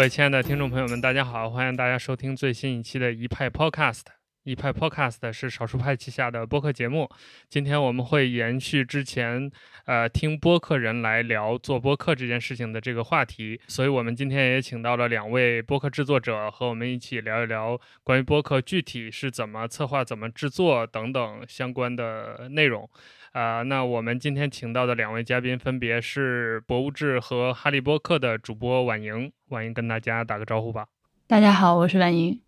[0.00, 4.00] 各位亲爱的听众朋友们，大家好，欢迎大家收听最新一期的一派 Podcast。
[4.44, 7.06] 一派 Podcast 是少数派旗下的播客节目。
[7.50, 9.52] 今天我们会延续之前，
[9.84, 22.88] 呃，听播客人来聊做播客这件事情的这个话题，所以我们今天也请到了两位播客制作者和我们一起聊一聊关于播客具体是怎么策划、怎么制作等等相关的内容。
[23.32, 30.88] 啊，那我们今天请到的两位嘉宾分别是博物志和哈利波特的主播婉莹，婉莹跟大家打个招呼吧。
[31.28, 32.40] 大家好，我是婉莹。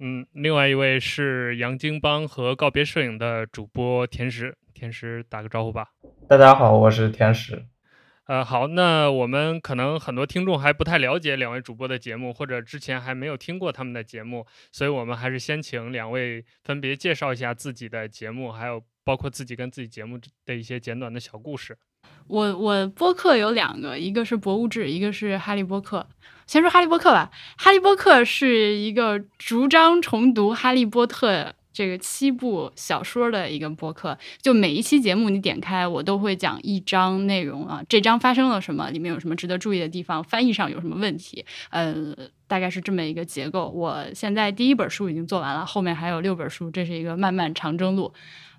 [0.00, 5.90] 嗯，另外一位是杨京帮和告别摄影的主播田石，田石打个招呼吧。
[6.28, 7.64] 大家好，我是田石。
[8.26, 21.78] 呃，好，那我们可能很多听众还不太了解两位主播的节目，或者之前还没有听过他们的节目，所以我们还是先请两位分别介绍一下自己的节目，还有包括自己跟自己节目的一些简短的小故事。
[22.26, 26.04] 我我播客有两个，一个是博物志，一个是哈利波特。
[26.48, 34.18] 先说哈利波特吧，哈利波特是一个逐章重读哈利波特这个七部小说的一个播客。
[34.42, 42.12] 就每一期节目你点开，我都会讲一章内容啊，这章发生了什么，里面有什么值得注意的地方，翻译上有什么问题，呃，
[42.48, 43.68] 大概是这么一个结构。
[43.68, 48.12] 我现在第一本书已经做完了，后面还有六本书，这是一个漫漫长征路。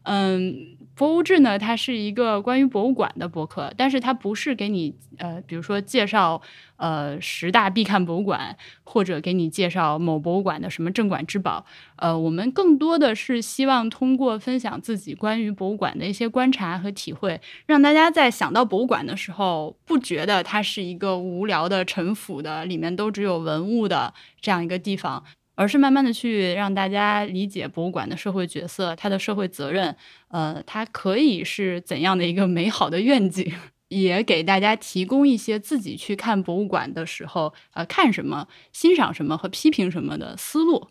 [0.09, 6.41] 嗯，博物志呢，它是一个关于博物馆的博客，但是它不是给你呃，比如说介绍
[6.77, 11.65] 呃十大必看博物馆，或者给你介绍某博物馆的什么镇馆之宝。
[11.97, 25.25] 呃，我们更多的是希望通过分享自己关于博物馆的一些观察和体会，让大家在想到博物馆的时候，不觉得它是一个无聊的、陈腐的、里面都只有文物的这样一个地方。
[25.57, 29.95] 而是慢慢的去让大家理解博物馆的社会角色，它的社会责任，
[30.27, 33.51] 呃，它可以是怎样的一个美好的愿景，
[33.87, 40.89] 也给大家提供一些自己去看博物馆的时候，呃，看什么、欣赏什么和批评什么的思路。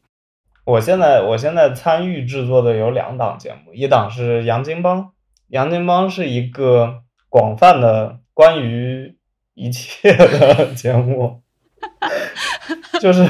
[0.65, 5.13] 我现在我现在参与制作的有两档节目，一档是杨金帮，
[5.47, 9.17] 杨金帮是一个广泛的关于
[9.55, 11.43] 一切的 节目。
[13.01, 13.23] 就是，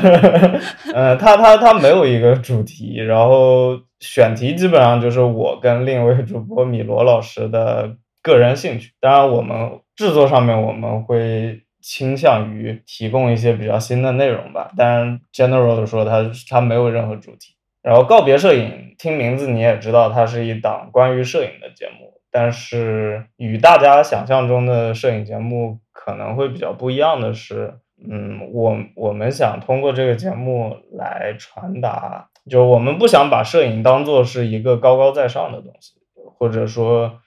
[0.95, 8.93] 呃，他他他没有一个主题，然后选题基本上就是我跟另一位主播米罗老师的个人兴趣。
[9.01, 14.71] 当然，我们制作上面我们会倾向于提供一些比较新的内容吧。
[14.77, 17.55] 但 general 的说，它它没有任何主题。
[17.83, 27.75] 然后告别摄影，听名字你也知道，它是一档关于摄影的节目，但是与大家想象中的摄影节目可能会比较不一样的是。
[27.99, 35.95] 嗯，我我们想通过这个节目来传达，就我们不想把摄影当做是一个高高在上的东西，
[36.39, 37.21] 或者说，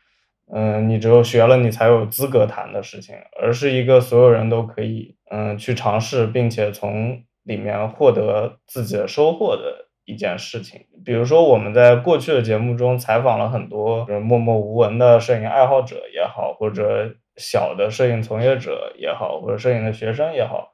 [0.54, 10.82] 嗯，你只有学了你才有资格谈的事情，而是一个所有人都可以嗯去尝试，并且从里面获得自己的收获的一件事情。
[11.04, 17.16] 比如说，我们在过去的节目中采访了很多默默无闻的摄影爱好者也好，或者。
[17.40, 20.74] 小的摄影从业者也好，或者摄影的学生也好，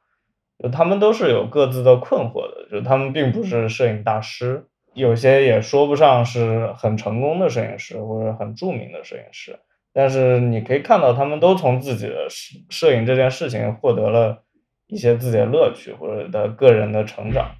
[0.62, 9.60] 就他们都是有各自的困惑的，就他们并不是摄影大师，有些也说不上是很成功的摄影师或者很著名的摄影师，
[9.94, 14.44] 但是你可以看到他们都从自己的摄摄影这件事情获得了
[14.88, 17.56] 一些自己的乐趣或者的个人的成长。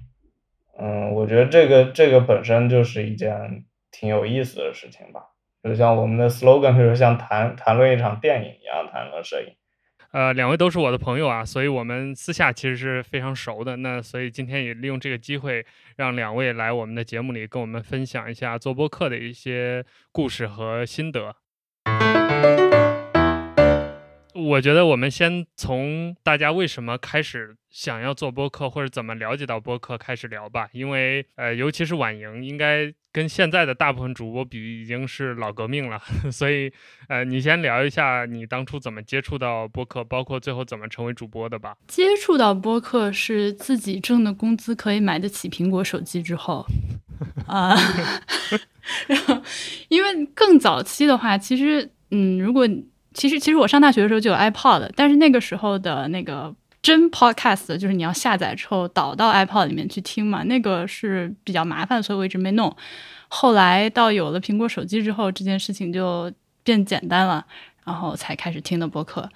[0.78, 5.22] 嗯，我觉得这个这个本身就是一件挺有意思的事情吧。
[5.62, 9.54] 就像我们的 slogan 就是像谈谈论一场电影一样谈论摄影。
[10.12, 13.76] 呃，两位都是我的朋友啊，所以我们私下其实是非常熟的。
[13.76, 21.34] 那所以今天也利用这个机会，让两位来我们的节目里跟我们分享一下做播客的一些故事和心得。
[24.34, 30.68] 我觉得我们先从大家为什么开始想要做播客，或者怎么了解到播客开始聊吧。
[30.72, 35.98] 因为呃，尤其是婉莹，应该跟现在的大部分主播比，已经是老革命了。
[36.30, 36.70] 所以
[37.08, 41.74] 呃，你先聊一下你当初怎么接触到播客，包括最后怎么成为主播的吧。
[41.86, 46.66] 接触到播客是自己挣的工资可以买得起苹果手机之后
[47.46, 47.74] 啊。
[49.08, 49.40] 然后，
[49.88, 52.68] 因为更早期的话，其实嗯，如果
[53.14, 56.54] 其实，其实我上大学的时候就有 iPod，但是那个时候的那个
[56.86, 62.76] 真 Podcast 就是你要下载之后导到 iPod 里面去听嘛，那个是比较麻烦，所以我一直没弄。
[63.26, 67.44] 后来到有了苹果手机之后，这件事情就变简单了，
[67.84, 69.28] 然后才开始听的播客。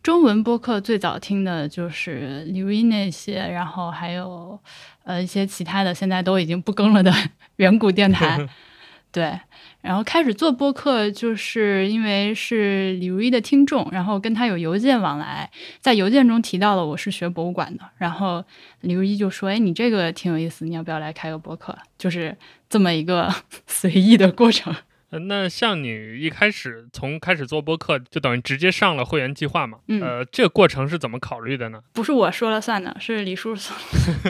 [0.00, 4.56] 中文播客最早听的就是李威那些，然后还有
[5.02, 7.12] 呃一些其他的，现在都已经不更了的
[7.56, 8.48] 远古电台。
[9.10, 9.40] 对，
[9.82, 15.50] 然后开始做播客，就是因为是李如一的听众，然后跟他有邮件往来，
[15.80, 18.42] 在邮件中提到了我是学博物馆的，然后
[18.80, 22.34] 李如一就说：“哎，你这个挺有意思，你要不要来开个播客？”就是
[22.70, 23.28] 这么一个
[23.66, 24.74] 随意的过程。
[25.10, 29.76] 呃那像你一开始从开始做播客，就等于直接上了会员计划嘛？
[29.88, 31.82] 嗯呃，这个过程是怎么考虑的呢？
[31.92, 33.76] 不是我说了算的，是李叔说，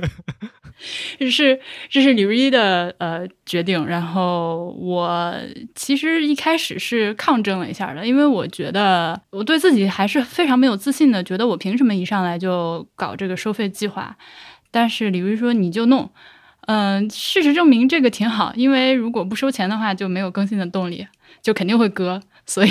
[1.19, 3.85] 这是这是李如一的呃决定。
[3.87, 5.35] 然后我
[5.75, 14.17] 其实一开始是抗争了一下的，因为我觉得我对自己还是非常没有自信的，觉得我凭什么一上来就搞这个收费计划？
[14.71, 16.11] 但是李如一说你就弄。
[16.67, 21.05] 嗯，事实证明这个挺好，因为如果不收钱的话，就没有更新的动力，
[21.43, 22.23] 就肯定会割。
[22.47, 22.71] 所以，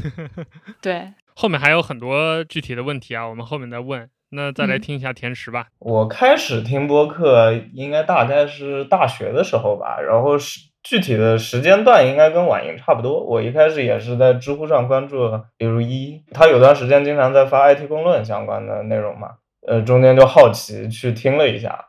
[0.82, 4.10] 对， 后面还有很多具体的问题啊，我们后面再问。
[4.30, 5.68] 那再来嗯听一下甜食吧。
[5.78, 13.22] 我开始听播客应该大概是大学的时候吧，然后是具体的时间段应该跟婉莹差不多。
[13.24, 19.32] 我一开始也是在知乎上关注比如一，他有段时间经常在发 IT 公论相关的内容嘛，
[19.66, 21.86] 呃，中间就好奇去听了一下，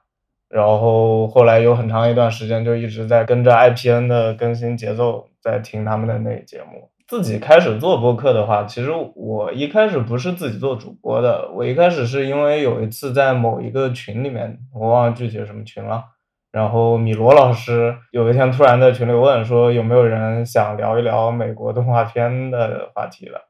[0.50, 6.90] 然后后来有很长一段时间就一直在跟着 IPN 的更新节奏在听他们的那个节目。
[7.10, 16.04] 自己开始做播客的话，其实我一开始不是自己做主播的，我一开始是因为有一次在某一个群里面，我忘了具体什么群了。
[16.52, 23.42] 然后米罗老师有一天突然在群里问说有没有人想聊一聊美国动画片的话题了。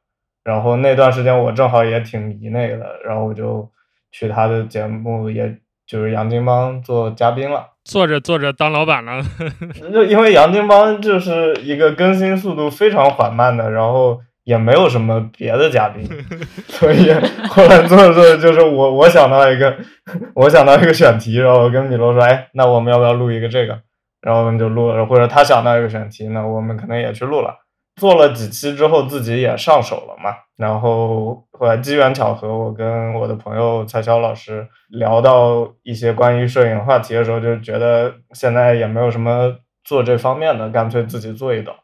[0.42, 3.70] 然后那段时间我正好也挺迷那个的，然后我就
[4.10, 7.69] 去他的节目，也就是杨金帮做嘉宾了。
[7.84, 9.22] 做着做着当老板了，
[9.92, 16.06] 就因为杨金邦就是一个更新速度非常缓慢的，然后也没有什么别的嘉宾，
[16.68, 17.12] 所以
[17.48, 19.76] 后来做着做着就是我我想到一个
[20.34, 23.80] 我想到一个选题，然后我跟米罗说，哎，那我们要不要录一个这个？
[24.20, 27.54] 然后我们就录了，或者他想到一个选题，那我们可能也去录了。
[28.00, 30.34] 做了几期之后，自己也上手了嘛。
[30.56, 39.54] 然后后来机缘巧合，我跟我的朋友蔡潇老师聊到一些关于摄影话题的时候，就觉得现在也没有什么
[39.84, 41.76] 做这方面的，干脆自己做一档，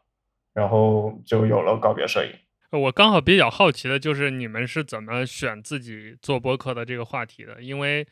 [0.55, 2.31] 然后就有了告别摄影。
[2.71, 7.61] 我刚好比较好奇的就是你们是怎么选自己做播客的这个话题的？
[7.61, 8.05] 因为，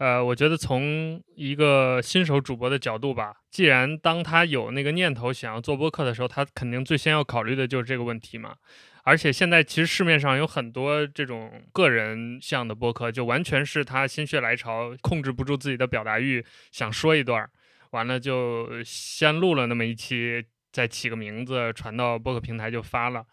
[0.00, 8.54] 呃，我觉得从一个新手主播的角度吧，既然当他有那个念头想要做播客的时候，他肯定最先要考虑的就是这个问题嘛。
[9.02, 16.42] 而且现在其实市面上有很多这种个人向的播客，就完全是他心血来潮，控制不住自己的表达欲，
[16.72, 17.50] 想说一段儿，
[17.90, 20.42] 完了就先录了那么一期，
[20.72, 23.26] 再起个名字传到播客平台就发了。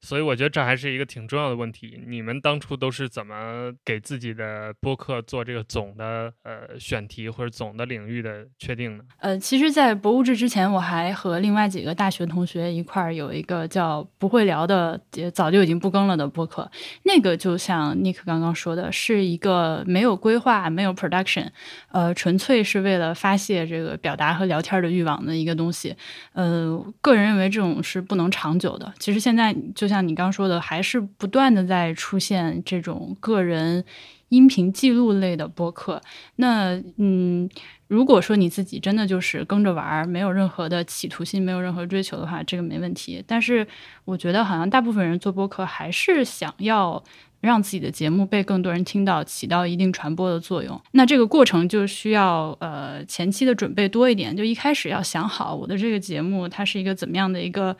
[0.00, 2.02] 所以我觉得这还是一个挺重要的问题。
[2.06, 9.04] 你们当初都是怎么给自己的播客做这个总的呃选题或者总的领域的确定呢？
[9.18, 16.70] 呃，其实，在博物志之前，我还和另外几个大学同学一块儿有一个叫“不会聊”的，也早就已经不更了的播客。
[17.02, 21.48] 那个就像 Nick 刚刚说的，是一个没有规划、没有 production，
[21.90, 25.94] 呃，纯粹是为了发泄这个表达和聊天的欲望的一个东西。
[26.32, 28.92] 呃，个人认为这种是不能长久的。
[28.98, 33.84] 其实现在就像你刚说的，还是不断的在出现这种个人
[34.30, 36.00] 音频记录类的播客。
[36.36, 37.46] 那嗯，
[37.88, 43.22] 如果说你自己真的就是跟着玩儿，没有任何的企图心，没有任何追求的话，这个没问题。
[43.26, 43.66] 但是
[44.06, 47.02] 我觉得好像大部分人做播客还是想要。
[47.42, 50.78] 让自己的节目被更多人听到，起到一定传播的作用。
[50.92, 57.74] 那这个过程就需要呃前期的准备多一点，就一开始要想好我的这个节目它是一个怎么样的一个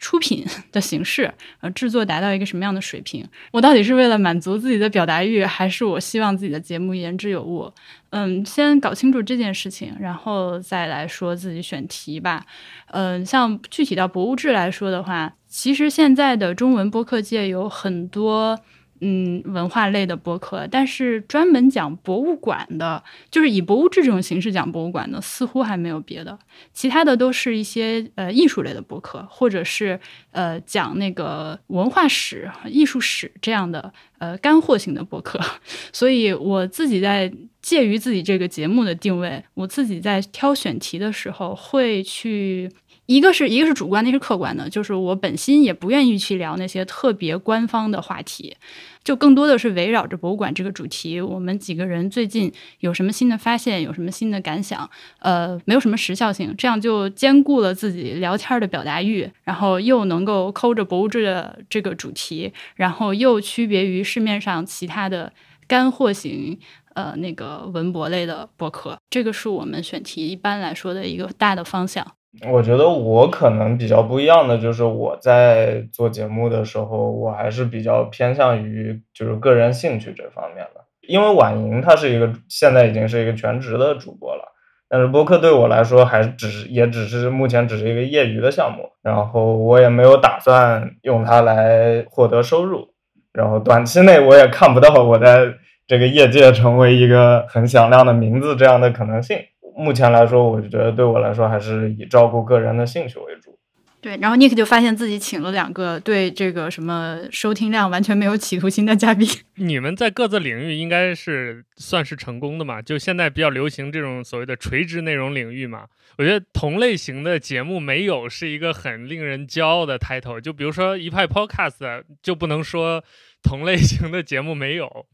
[0.00, 3.24] 出品的形式，呃，制作达到一个什么样的水平？
[3.52, 7.70] 我到底是为了满足自己的表达欲，还是我希望自己的节目言之有物？
[8.08, 12.44] 嗯，先搞清楚这件事情，然后再来说自己选题吧。
[12.88, 18.58] 嗯，像具体到博物志来说的话，其实现在的中文播客界有很多。
[19.00, 26.38] 嗯，文化类的播客，但是专门讲博物馆的，就是以博物志这种形式讲博物馆的，似乎还没有别的。
[26.72, 29.98] 其他的都是一些呃艺术类的播客，或者是
[30.32, 35.40] 呃讲那个文化史、艺术史这样的呃干货型的播客。
[35.92, 42.70] 所以我自己在介于自己这个节目的定位，我自己在挑选题的时候会去。
[43.06, 48.56] 一个是一个是主观的，一个是客观的，就是我本心也不愿意去聊那些特别官方的话题，
[49.02, 54.88] 就更多的是围绕着博物馆这个主题，我们几个人最近有什么新的发现，有什么新的感想，
[55.20, 65.32] 呃，没有什么时效性，这样就兼顾了自己聊天的表达欲，然后又能够抠着博物志的这个主题，然后又区别于市面上其他的
[65.66, 66.58] 干货型。
[66.94, 72.04] 呃，那个文博类的博客，这个是我们选题一般来说的一个大的方向。
[72.50, 80.80] 我觉得我可能比较不一样的就是我在做节目的时候，我还是比较偏向于就是个人兴趣这方面的。
[81.08, 84.44] 因为婉莹她是一个现在已经是一个全职的主播了，
[84.88, 92.90] 但是播客对我来说还只是也只是目前只是一个业余的项目，然后我也没有打算用它来获得收入，
[93.32, 95.52] 然后短期内我也看不到我在
[95.88, 99.36] 这个业界成为一个很响亮的名字这样的可能性。
[99.80, 103.58] 目前来说，我就觉得对我来说还是以照顾个人的兴趣为主。
[104.02, 109.28] 对，然后 Nick 就发现自己请了两个对这个什么收听量完全没有企图心的嘉宾。
[109.56, 112.80] 你们在各自领域应该是算是成功的嘛？
[112.80, 115.84] 就现在比较流行这种所谓的垂直内容领域嘛。
[116.16, 120.40] 我觉得同类型的节目没有是一个很令人骄傲的 title。
[120.40, 123.04] 就比如说一派 Podcast 就不能说
[123.42, 125.06] 同类型的节目没有。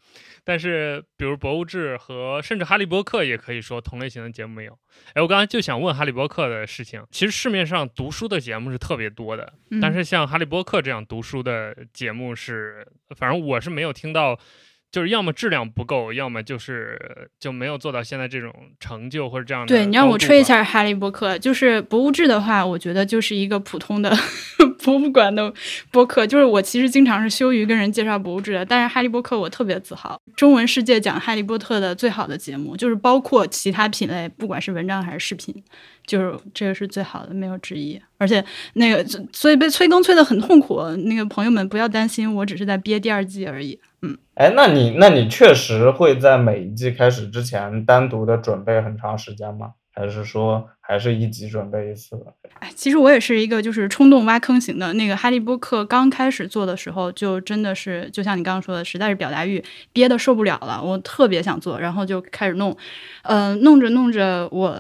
[0.47, 4.79] 但是，比如《博物志》和甚至《哈利波特》也可以说同类型的节目没有。
[5.13, 7.05] 哎，我刚才就想问《哈利波特》的事情。
[7.11, 12.87] 其实市面上读书的节目是特别多的，但是像《哈利波特》这样读书的节目是，
[13.17, 14.39] 反正我是没有听到。
[14.93, 19.69] 就是要么质量不够，要么就是就没有做到现在这种成就或者这样的。
[19.69, 24.17] 对你让我吹一下《哈利波特》，就是博物志的话，我觉得就是一个普通的
[24.83, 25.53] 博物馆的
[25.91, 26.27] 播客。
[26.27, 35.63] 就是我其实经常是羞于跟人介绍博物志的，但是《哈利波特》我特别自豪，中文世界讲《哈利波特》的最好的节目，就是包括其他品类，不管是文章还是视频。
[36.07, 38.01] 就是这个是最好的，没有之一。
[38.19, 38.43] 而且
[38.75, 40.81] 那个，所以被催更催得很痛苦。
[41.05, 43.79] 那个朋友们不要担心，我只是在憋第二季而已。
[44.03, 49.73] 嗯，哎，那你那你确实会在每一季开始之前单独的准备很长时间吗？
[49.99, 52.19] 还是说还是一集准备一次？
[52.59, 54.93] 哎，其实我也是一个就是冲动挖坑型的。
[54.93, 62.77] 那个《哈利波特》刚开始做的时候，就真的是就像你刚刚说的，实在是表达欲憋得受不了了，我特别想做，然后就开始弄。
[63.23, 64.79] 嗯，弄着弄着，我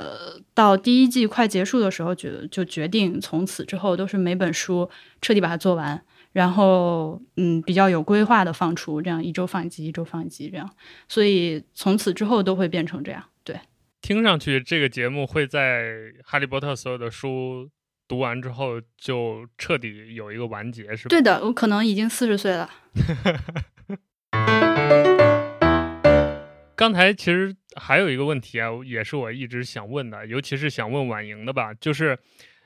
[0.56, 4.88] 到第一季快结束的时候，决就决定从此之后都是每本书
[5.20, 10.68] 彻底把它做完，然后嗯比较有规划的放出，这样一周放一集，一周放一集这样。
[11.08, 13.22] 所以从此之后都会变成这样。
[13.44, 13.60] 对。
[14.00, 15.82] 听上去，这个节目会在
[16.24, 17.68] 《哈利波特》所有的书
[18.08, 21.10] 读完之后就彻底有一个完结，是吧？
[21.10, 22.70] 对的，我可能已经四十岁了。
[26.76, 32.18] 刚才其实还有一个问题啊，也是我一直想问的，尤其是想问婉莹的吧，就是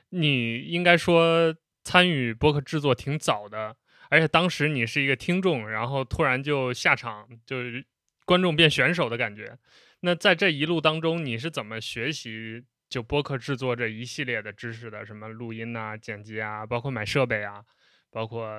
[0.09, 3.75] 你应该说参与播客制作挺早的，
[4.09, 7.85] 而且当时你是一个听众，然后突然就下场，就是
[8.25, 9.57] 观众变选手的感觉。
[10.01, 15.05] 那在这一路当中，你是怎么学习就播客制作这一系列的知识的？
[15.05, 17.63] 什么录音啊、剪辑啊，包括买设备啊，
[18.09, 18.49] 包括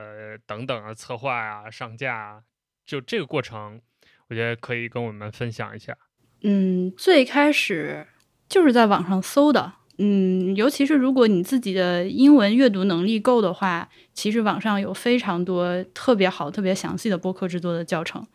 [0.47, 2.42] 等等啊、策划啊、上架啊，
[2.87, 3.80] 就这个过程，
[4.28, 5.97] 我觉得可以跟我们分享一下。
[6.42, 8.06] 嗯，最开始
[8.49, 9.72] 就是在网上搜的。
[9.99, 18.26] 嗯，尤其是如果你自己的英文阅读能力够的话，其实网上有非常多特别好、特别详细的播客制作的教程。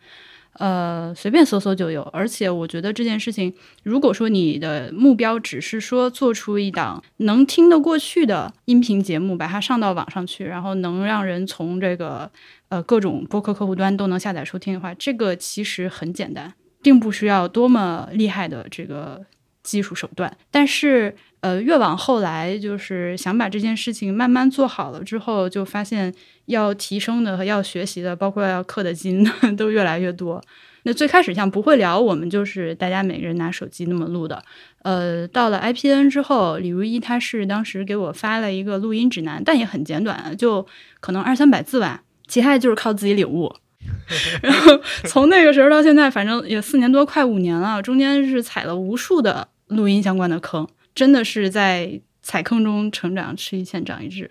[0.54, 12.30] 呃，随便搜搜就有，而且我觉得这件事情，如果说你的目标只是说做出一档能听得过去的音频节目，把它上到网上去，然后能让人从这个
[12.70, 19.24] 呃各种播客客户端都能下载收听的话，这个其实很简单，并不需要多么厉害的这个
[19.62, 21.14] 技术手段，但是。
[21.40, 26.12] 呃，越往后来，就是想把这件事情慢慢做好了之后，就发现
[26.46, 29.24] 要提升的和要学习的，包括要氪的金
[29.56, 30.42] 都越来越多。
[30.82, 34.42] 那最开始像不会聊，我们就是大家每个人拿手机那么录的。
[34.82, 40.66] 呃，到了 IPN 之后，李如一他是当时给我发了一个录音指南，但也很简短，就
[40.98, 43.54] 可能二三百字吧，其他的就是靠自己领悟。
[44.42, 50.66] 然后从那个时候到现在，反正也四年多，快五年了，中间是踩了无数的录音相关的坑。
[50.94, 54.30] 真的是在踩坑中成长，吃一堑长一智。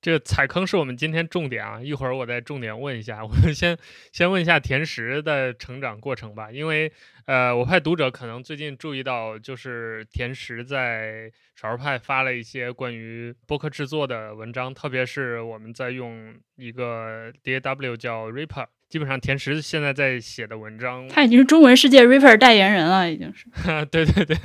[0.00, 1.80] 这个踩坑是我们今天重点啊！
[1.82, 3.24] 一会儿我再重点问一下。
[3.24, 3.76] 我们先
[4.12, 6.90] 先问一下甜食的成长过程吧，因为
[7.26, 18.66] 呃，我派读者可能最近注意到，就是甜食在少数派发了一些关于播客制作的文章，特别是我们在用一个 DAW 叫 Reaper。
[18.88, 23.46] 基本上，甜食现在在写的文章，他已经是中文世界 Reaper 代言人了，已经是。
[23.90, 24.36] 对对对，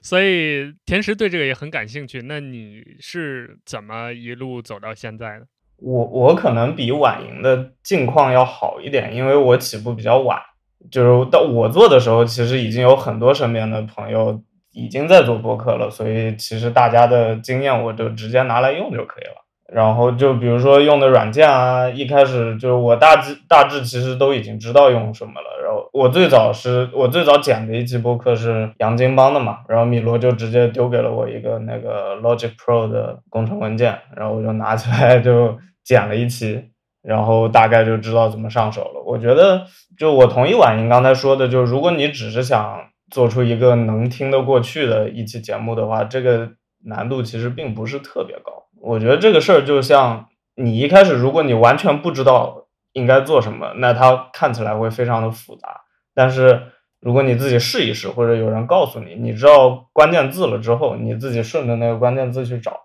[0.00, 2.22] 所以甜食对这个也很感兴趣。
[2.22, 5.46] 那你是怎么一路走到现在的？
[5.76, 10.40] 我我可能比婉莹的境况要好一点，因为我起步比较晚，
[10.90, 19.44] 就是到我做的时候，其实已经有很多身边的朋友已经在做播客了，所以其实大家的经验我就直接拿来用就可以了。
[19.72, 25.62] 然后就比如说用的软件啊，一开始就是我大致大致其实都已经知道用什么了。
[25.62, 36.70] 然后我最早是我最早剪的一期播客是杨金邦的嘛，然后米罗就直接丢给了我一个那个 Logic Pro 的工程文件，然后我就拿起来就剪了一期，
[37.02, 39.02] 然后大概就知道怎么上手了。
[39.04, 39.66] 我觉得
[39.98, 46.52] 就我同意婉莹刚才说的，就是如果你只是想做出一个能听得过去的一期节目的话，这个
[46.86, 48.64] 难度其实并不是特别高。
[48.80, 55.82] 我觉得这个事儿就像你一开始，如果你完全不知道应该做什么，那它看起来会非常的复杂。
[56.14, 56.62] 但是
[57.00, 62.76] 如果你自己试一试，或者有人告诉你，你知道关键字了之后，你自己顺着那个关键字去找，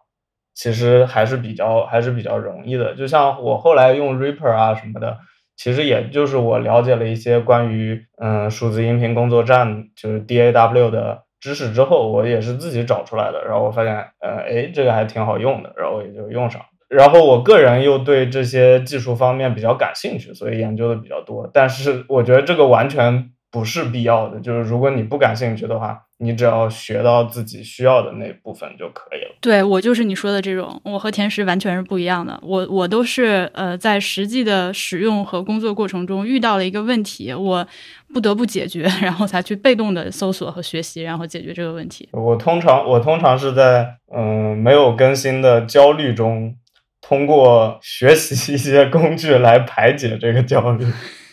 [0.53, 2.93] 其实还是比较还是比较容易的。
[2.95, 5.17] 就像我后来用 Reaper 啊什么的，
[5.55, 11.23] 其实也就是我了解了一些关于嗯数字音频工作站就是 DAW 的。
[11.43, 13.43] 知识之后，我也是自己找出来的。
[13.43, 16.61] 然后我发现，呃，哎，这个还挺好用的，然后也就用上。
[16.87, 21.49] 然后我个人又对这些技术方面比较感兴趣，所以研究的比较多。
[21.53, 26.01] 但是我觉得这个完全不是必要的，就是如果你不感兴趣的话。
[26.19, 29.35] 你只要学到自己需要的那部分就可以了。
[29.41, 32.39] 对我就是你说的这种，我和甜食完全是不一样的。
[32.41, 37.67] 我我都是呃，在实际的使用和工作过程中遇到了一个问题，我
[38.13, 42.07] 不得不解决， 然后才去被动的搜索和学习，然后解决这个问题。
[42.13, 46.55] 我通常我通常是在嗯没有更新的焦虑中，
[47.01, 50.85] 通过学习一些工具来排解这个焦虑。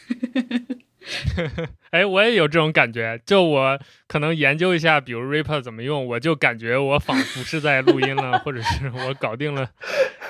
[1.91, 3.21] 哎，我也有这种感觉。
[3.27, 9.69] 就我可能研究一下，比如 Reaper 怎么用，我就感觉我仿佛是在录音了，或者是 我搞定了，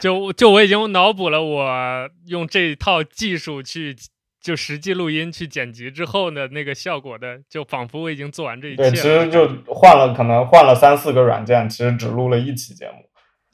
[0.01, 3.95] 就就我已经脑补了我用这套技术去
[4.41, 8.77] 就实际录音去剪辑之后的那个效果的，就仿佛我已经做完这一切。
[8.77, 12.95] 对，其实就换了，可能换了三四个软件，其实只录了一期节目。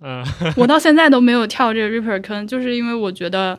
[0.05, 0.25] 嗯，
[0.57, 3.59] 我到现在都没有跳这个 Reaper 坑，就是因为我觉得。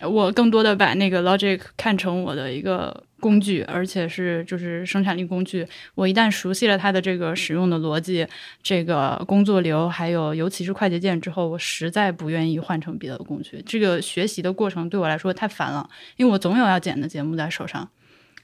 [0.00, 5.66] 我更多的把那个 Logic 看成我的一个工具，而且是就是生产力工具。
[5.94, 8.26] 我一旦熟悉了它的这个使用的逻辑、
[8.62, 13.62] 这个工作流，还有尤其是快捷键之后，我实在不愿意换成别的工具。
[13.64, 17.88] 这个学习的过程对我来说太烦了，因为我总有要剪的节目在手上，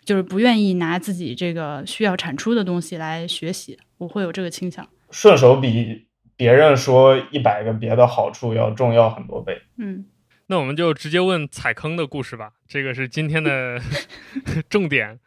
[0.04, 4.88] 就是不愿意拿自己这个需要产出的东西来学习，我会有这个倾向。
[5.10, 9.60] 顺手比别人说一百个别的好处要重要很多倍。
[9.76, 10.06] 嗯。
[10.50, 13.80] 那我们就直接问踩坑的故事吧，这个是今天的
[14.68, 15.20] 重点，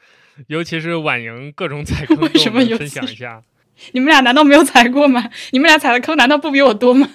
[0.48, 3.42] 尤其是婉莹各种踩坑，为什么分享一下。
[3.94, 5.30] 你们俩难道没有踩过吗？
[5.52, 7.08] 你们俩踩的坑难道不比我多吗？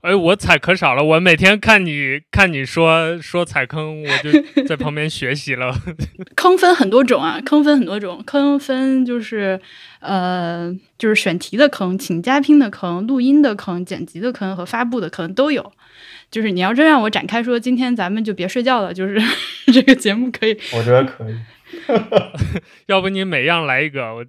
[0.00, 5.72] 哎，我踩可少了，我每天看你看你说说踩坑，我就在旁边学习了。
[6.34, 9.60] 坑分很多种啊，坑分很多种，坑分就是
[10.00, 15.72] 呃，就是选题的坑、请嘉宾的坑、录音的坑、剪辑的坑和发布的坑都有。
[16.34, 18.92] 就是你要真让我展开说，今天咱们就别睡觉了。
[18.92, 19.22] 就是
[19.72, 21.36] 这个节目可以，我觉得可以。
[22.86, 24.26] 要不你每样来一个，我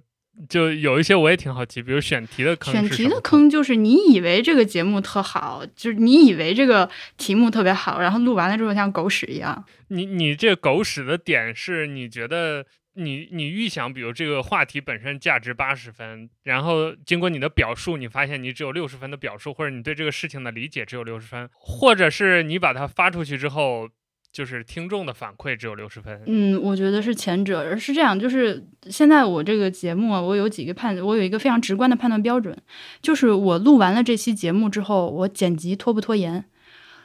[0.48, 2.72] 就有一些我也挺好奇，比如选题的坑。
[2.72, 9.64] 选题的坑就是你以为这个节目特好，就是你以为这个题目特别好，然后录完了之后像狗屎一样。
[9.88, 12.64] 你你这狗屎的点是你觉得？
[12.96, 23.88] 你你预想，比如这个话题本身价值八十分，然后经过你的表述，你发现你只有六十分的表述，或者你对这个事情的理解只有六十分，或者是你把它发出去之后，
[24.32, 26.22] 就是听众的反馈只有六十分。
[26.26, 32.56] 嗯，我觉得是前者，而是这样，就是现在我这个节目啊，我有几个判，我有一个非常直观的判断标准，
[33.02, 36.44] 就是我录完了这期节目之后，我剪辑拖不拖延？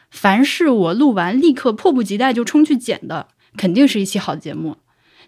[0.10, 3.28] 凡是我录完立刻迫不及待就冲去剪的，
[3.58, 4.78] 肯定是一期好节目。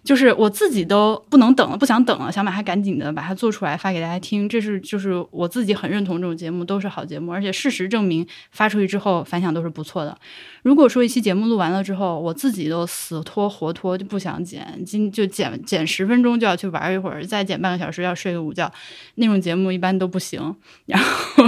[0.04, 4.46] 就是我自己都不能等了，不想等了，想把它赶紧的把它做出来发给大家听。
[4.46, 10.16] 这是就是我自己很认同这种节目都是好节目，而且事实证明发出去之后反响都是不错的。
[10.64, 18.72] 如果说一期节目录完了之后，我自己都死拖活拖就不想剪，今就剪剪十分钟就要去玩一会儿，再剪半个小时要睡个午觉，
[19.16, 20.40] 那种节目一般都不行。
[20.86, 21.44] 然后，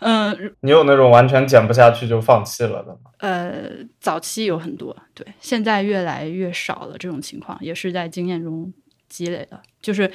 [0.00, 3.10] 嗯， 你有那种完全剪不下去就放弃了的吗？
[3.20, 6.98] 呃，早期有很多，对，现在越来越少了。
[6.98, 8.70] 这种情况也是在经验中
[9.08, 9.58] 积累的。
[9.80, 10.12] 就是，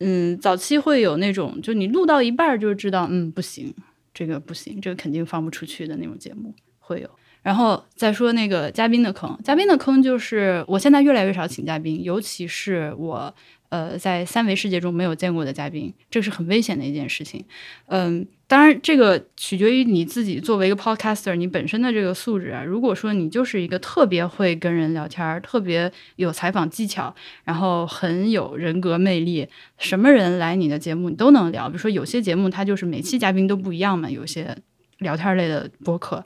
[0.00, 3.74] 嗯，早期会有那种，就你录到一半就知道，嗯，不行，
[4.12, 7.08] 这个不行，这个肯定放不出去的那种节目会有。
[7.42, 13.34] 然后再说那个嘉宾的坑，嘉宾的坑就是我现在越来越少请嘉宾，尤其是我。
[13.70, 17.44] 呃，在三维世界中没有见过的嘉宾，这是很危险的一件事情。
[17.86, 22.64] 嗯，当然，这个取决于你自己作为一个 podcaster，你本身的这个素质啊。
[22.64, 29.46] 如果说你就是一个特别会跟人聊天、特别有采访技巧，然后很有人格魅力，
[29.78, 31.68] 什么人来你的节目你都能聊。
[31.68, 34.58] 比如说有些节目它就是每期嘉宾都不一样嘛，有些
[34.98, 36.24] 聊天类的播客。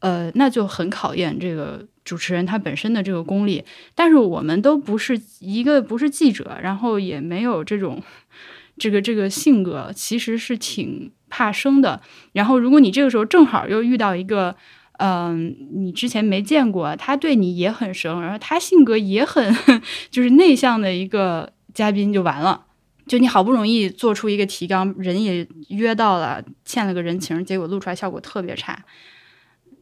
[0.00, 3.64] 呃，那就很考验这个主持人他本身的这个功力。
[3.94, 8.02] 但是我们都不是一个不是记者，然后也没有这种
[8.78, 12.00] 这个这个性格，其实是挺怕生的。
[12.32, 14.54] 然后如果你这个时候正好又遇到一个，
[14.98, 19.54] 嗯，你之前没见过，他对你也很生，然后他性格也很
[20.10, 22.62] 就是内向的一个嘉宾，就完了。
[23.06, 28.84] 就你好不容易做出一个提纲，人也约到了，欠了个人情，结果录出来效果特别差，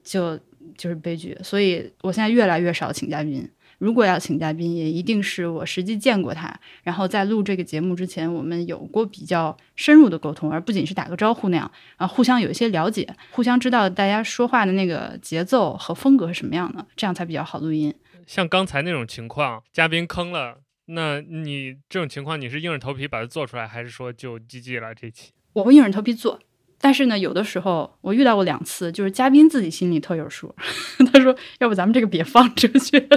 [0.05, 0.39] 就
[0.77, 1.37] 就是悲剧。
[1.43, 3.51] 所以我现在越来越少请嘉宾。
[3.79, 17.93] 如果要请嘉宾，也一定是我实际见过他，然后在录这个节目之前，我们有过比较深入的沟通，而不仅是打个招呼那样，啊，互相有一些了解，互相知道大家说话的那个节奏和风格是什么样的，这样才比较好录音。
[18.27, 25.33] 像刚才那种情况，嘉宾坑了，那你这种情况你是硬着头皮把它做出来，还是说就 GG 了这期？
[25.53, 26.41] 我会硬着头皮做。
[26.85, 30.55] 但是呢，有的时候我遇到过两次，就是嘉宾自己心里特有数，
[31.11, 33.09] 他说：“要不咱们这个别放出去。”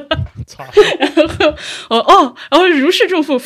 [0.48, 0.64] 操！
[0.98, 1.54] 然后
[1.90, 3.38] 我哦，然后如释重负。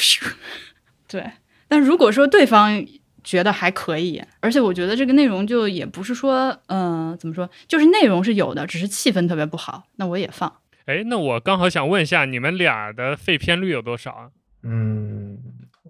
[1.10, 1.32] 对，
[1.68, 2.86] 但如果说对方
[3.24, 10.54] 觉得还可以，而且我觉得这个内容就也不是说，嗯，怎么说，就是内容是有的，只是气氛特别不好，那我也放。
[10.86, 14.30] 哎，那我刚好想问一下，你们俩的废片率有多少啊？
[14.62, 15.40] 嗯，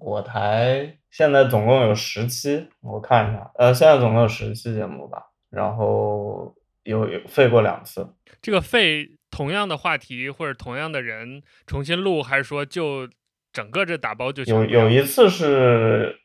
[0.02, 0.98] 我台。
[1.12, 8.16] 现在总共有十期，我看一下，呃，现在总共有十期节目吧，然后有有废过两次。
[8.42, 13.10] 这个废同样的话题或者同样的人重新录，还是说就
[13.52, 16.16] 整个这打包就有有一次是，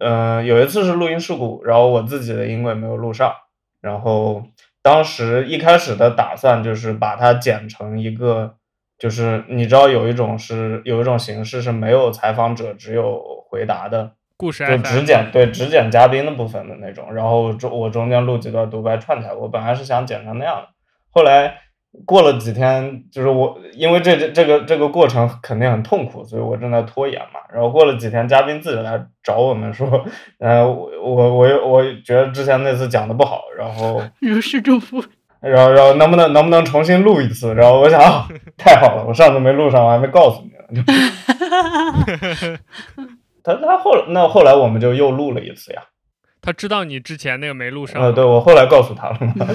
[0.00, 3.32] 呃，有一次是录音事故，然后我自己的音轨没有录上，
[3.80, 4.44] 然后
[4.82, 8.56] 当时一开始的打算就是把它剪成一个，
[9.02, 14.64] 就是你知道有一种是有一种形式是没有采访者，只有回答的故事。
[14.64, 19.34] 就只剪对只剪嘉宾的部分的那种，然后中我中间录几段独白串起来。
[19.34, 20.68] 我本来是想剪成那样的，
[21.10, 21.52] 后来
[22.06, 27.40] 过了几天，就是我因为这这这个这个过程肯定很痛苦，所以我正在拖延嘛。
[27.52, 30.04] 然后过了几天，嘉宾自己来找我们说，
[30.38, 35.04] 呃，我我我我觉得之前那次讲的不好，然后如释重负，
[35.42, 37.52] 然后然后能不能能不能重新录一次？
[37.54, 38.00] 然后我想，
[38.56, 40.84] 太好了，我上次没录上，我还没告诉你呢。
[43.44, 45.82] 他他后来那后来我们就又录了一次呀。
[46.40, 48.02] 他知道你之前那个没录上。
[48.02, 49.34] 呃，对我后来告诉他了嘛。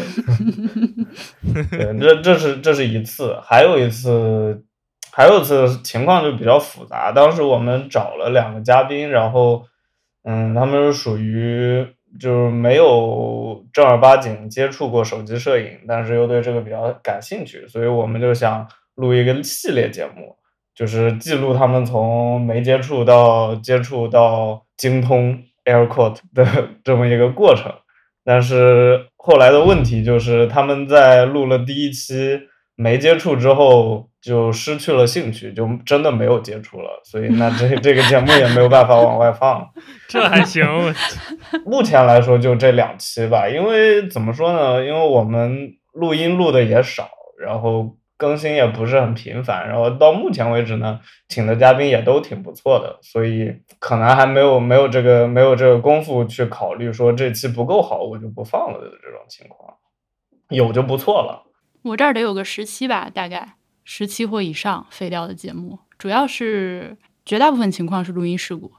[1.72, 4.64] 对，这这是这是一次，还有一次，
[5.12, 7.12] 还有一次情况就比较复杂。
[7.12, 9.66] 当时我们找了两个嘉宾，然后
[10.24, 11.88] 嗯，他们是属于
[12.20, 20.36] 就是没有正儿八经接触过手机摄影，但是又对这个比较感兴趣，所以我们就想录一个系列节目。
[20.76, 26.46] 就是记录他们从没接触到接触到精通 AirQuot 的
[26.86, 27.74] 这么一个过程，
[28.24, 32.42] 但是后来的问题就是他们在录了第一期
[32.76, 39.66] 没接触之后就失去了兴趣，就真的没有接触了，所以那这这个节目也没有办法往外放。
[40.10, 40.66] 这还行，
[41.66, 44.84] 目前来说就这两期吧，因为怎么说呢？
[44.86, 47.08] 因为我们录音录的也少，
[47.40, 47.96] 然后。
[48.20, 59.72] 更新也不是很频繁，然后到目前为止呢，请的嘉宾也都挺不错的，所以可能还没有没有这个没有这个功夫去考虑说这期不够好我就不放了的这种情况，
[60.50, 61.44] 有就不错了。
[61.84, 63.50] 我这儿得有个十期吧，大概
[63.90, 68.74] 十期或以上废掉的节目，主要是绝大部分情况是录音事故，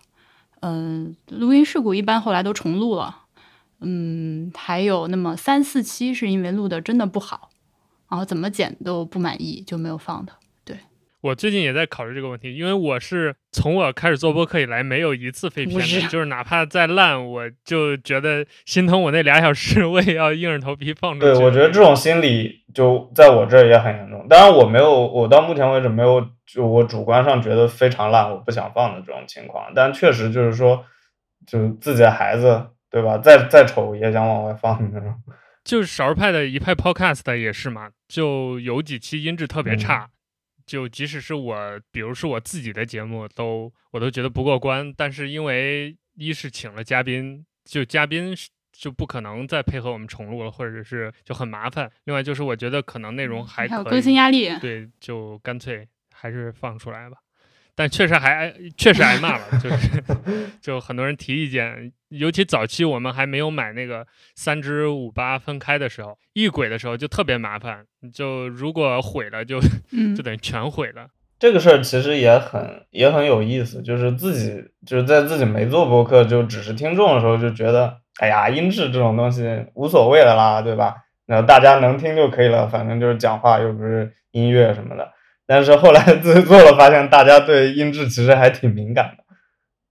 [0.61, 3.23] 嗯，录音事故一般后来都重录了，
[3.81, 7.49] 嗯，还有那么三四期是因为录的真的不好。
[8.11, 10.33] 然后怎么剪都不满意，就没有放的。
[11.29, 21.33] 对我最近也在考虑这个问题，因为我是从我开始做播客以来，没有一次废片的，就是哪怕再烂，我就觉得心疼我那俩小时，我也要硬着头皮放出去。
[21.33, 24.27] 对，我觉得这种心理就在我这儿也很严重。
[24.29, 29.71] 当然，我没有，我到目前为止没有，就我主观上觉得非常烂，我不想放的这种情况。
[29.75, 30.85] 但确实就是说，
[31.47, 33.19] 就自己的孩子，对吧？
[33.19, 35.15] 再再丑也想往外放那种。
[35.65, 40.09] 就是少数派的一派 Podcast 也是嘛，就有几期音质特别差，
[40.69, 44.93] 就即使是我，比如是我自己的节目，都我都觉得不过关。
[44.95, 48.37] 但是因为一是请了嘉宾，就嘉宾
[48.71, 51.91] 就不可能再配合我们重录了，或者是就很麻烦。
[52.05, 57.17] 另外就是我觉得可能内容还还有更新压力，对，就干脆还是放出来吧。
[57.79, 60.03] 但确实还确实挨骂了，就是
[60.61, 69.61] 就很多人提意见，尤其早期我们还没有买那个三支五八分开的时候，异轨的时候就特别麻烦，就如果毁了就
[70.17, 71.07] 就等于全毁了。
[71.39, 80.97] 这个事儿其实也很也很有意思，就是自己就是在自己没做播客就只是听众的时候就觉得，哎呀，音质这种东西无所谓了啦，对吧？
[81.27, 85.13] 然后大家能听就可以了，反正就是讲话又不是音乐什么的。
[85.49, 89.25] 但是后来自己做了，发现大家对音质其实还挺敏感的，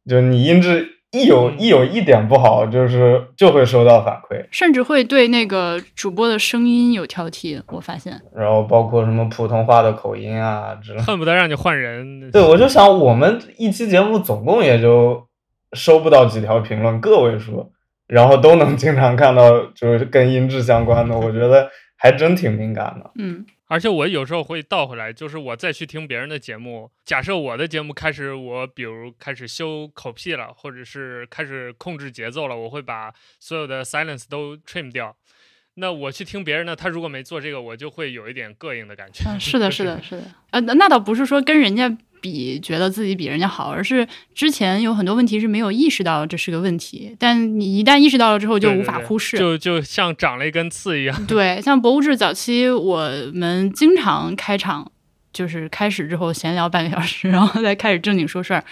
[0.08, 7.60] 就你音质一有一有一点不好，就是就会收到反馈，甚至会对那个主播的声音有挑剔。
[7.70, 12.30] 我发现，然后包括什么普通话的口音啊之类的，恨不得让你换人。
[12.30, 15.28] 对，我就想我们一期节目总共也就
[15.74, 17.72] 收不到几条评论，个位数，
[18.06, 21.68] 然后都能经常看到就是跟音质相关的，我觉得
[21.98, 23.10] 还真挺敏感的。
[23.18, 23.44] 嗯。
[23.68, 35.16] 而且我有时候会倒回来，就是我再去听别人的节目，假设我的节目开始，我比如开始修口癖了，或者是开始控制节奏了，我会把所有的 silence 都 trim 掉。
[35.76, 39.24] 那我去听别人的，他如果没做这个，我就会有一点膈应的感觉。
[39.30, 40.24] 嗯， 是的，是的，是的。
[40.50, 41.96] 呃，那倒不是说跟人家。
[42.22, 51.16] 比觉得自己比人家好，而是之前有很多问题是没有意识到这是个问题，但你一旦意识到了之后，就无法忽视，就就像长了一根刺一样。
[51.28, 54.92] 对，像博物志早期，我们经常开场
[55.32, 58.64] 就是开始之后闲聊半个小时， 然后再开始正经说事儿，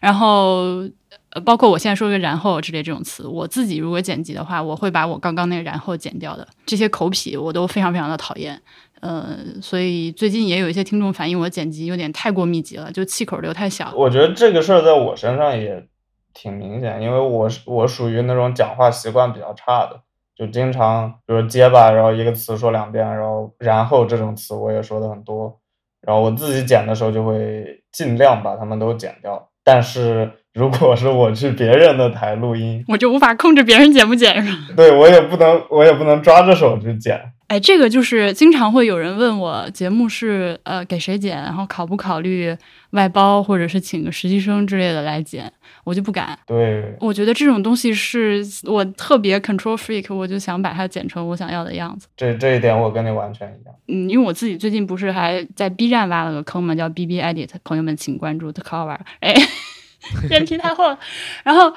[0.00, 0.88] 然后
[1.30, 8.60] 呃，包括我现在说个然后之类这种词，我自己如果剪辑的话，我会把我刚刚那个然后剪掉的，这些口癖我都非常非常的讨厌。
[9.00, 13.92] 呃，所以最近也有一些听众反映我剪辑有点太过密集了，就气口留太小。
[13.96, 15.86] 我觉得这个事儿在我身上也
[16.34, 20.00] 挺明显，因为我是我属于那种讲话习惯比较差的，
[20.36, 25.58] 就经常比如结巴，然后一个词说两遍，然后然后这种词我也说的很多，
[26.02, 29.48] 然后我自己剪的时候就会尽量把它们都剪掉。
[29.62, 34.58] 但是如果是我去别人的台录音，我就无法控制别人剪不剪是吧？
[34.76, 37.20] 对我也不能，我也不能抓着手去剪。
[37.50, 42.56] 哎，这个就是经常会有人问我，节目是呃给谁剪，然后考不考虑
[42.90, 46.38] 外包或者是请个实习生之类的来剪，我就不敢。
[46.46, 52.06] 对，我觉得这种东西是我特别 control freak，我就想把它剪成我想要的样子。
[52.16, 53.74] 这这一点我跟你完全一样。
[53.88, 58.96] 嗯，因为我自己最近不是还在 B 站挖了个坑嘛，叫 B B Edit，朋友们请关注 The Cover。
[59.18, 59.34] 哎，
[60.30, 60.96] 脸皮太厚了。
[61.42, 61.74] 然后，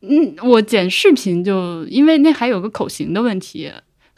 [0.00, 3.70] 嗯，我剪视频就因为那还有个口型的问题。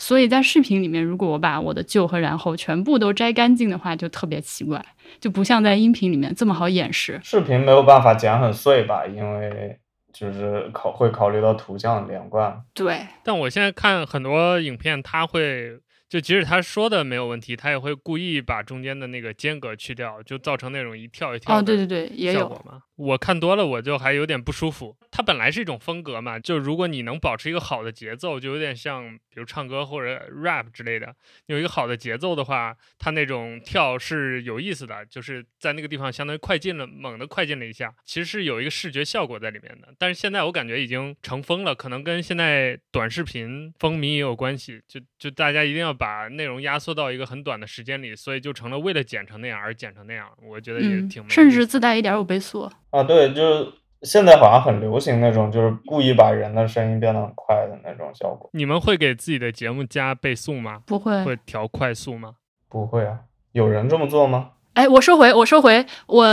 [0.03, 4.85] 所以在视频里面，如果我把我的旧和然后全部都摘干净的话，就特别奇怪，
[5.21, 7.21] 就不像在音频里面这么好掩饰。
[7.23, 9.79] 视频没有办法剪很碎吧，因为
[10.13, 12.61] 就是考会考虑到图像连贯。
[12.75, 15.79] 对，但我现在看很多影片，它会。
[16.13, 22.83] 就即使他说的没有问题，他也会故意把中间的那个间隔去掉，就造成那种一跳一跳的对对对，也有嘛。
[22.97, 24.95] 我看多了，我就还有点不舒服。
[25.11, 31.15] 它本来是一种风格嘛，就如果你能保持一个好的节奏，就有点像比如唱歌或者 rap 之类的，
[31.47, 39.89] 有一个好的节奏的话，它那种跳是有意思的，就是在那个地方相当于快进了，猛的快进了一下，其实是有一个视觉效果在里面的。
[39.99, 45.97] 但是现在我感觉已经成风了，可能跟现在短视频风靡也有关系，就就大家一定要。
[46.03, 50.27] 把内容压缩到一个很短的时间里，所以就成了为了剪成那样而剪成那样。
[50.51, 53.05] 我觉得也挺，甚至自带一点五倍速啊。
[53.05, 58.51] 对，就是现在好像很流行那种，就是故意把人的声音变得很快的那种效果。
[58.53, 60.83] 你们会给自己的节目加倍速吗？
[60.85, 62.35] 不会，会调快速吗？
[62.69, 63.21] 不会啊，
[63.53, 64.51] 有人这么做吗？
[64.73, 65.87] 哎，我收回，我收回。
[66.09, 66.27] 我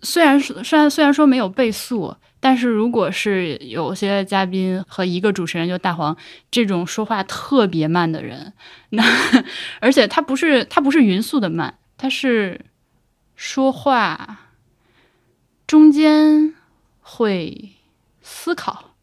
[0.00, 2.16] 虽然虽然虽然说没有倍速。
[2.40, 6.16] 但是如果是有些嘉宾和一个主持人，就大黄
[6.50, 8.54] 这种说话特别慢的人，
[8.88, 9.04] 那
[9.78, 12.60] 而且他不是他不是匀速的慢，他是
[13.36, 14.48] 说话
[15.66, 16.54] 中间
[17.00, 17.72] 会
[18.22, 18.94] 思考、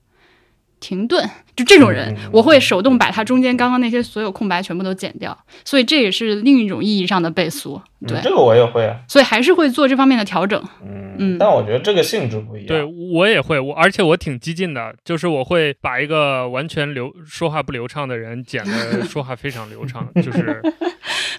[0.80, 1.30] 停顿。
[1.56, 7.82] 就这种人，我会手动把他中间刚刚那些所有空白全部都剪掉，所以这也是另一种意义上的倍速。
[8.06, 10.62] 对，这个我也会啊，所以还是会做这方面的调整。
[10.84, 12.68] 嗯嗯，但我觉得这个性质不一样。
[12.68, 20.62] 对我也会，我而且我挺激进的，就是我会把一个完全流说话不流畅的人剪的说话非常流畅， 就是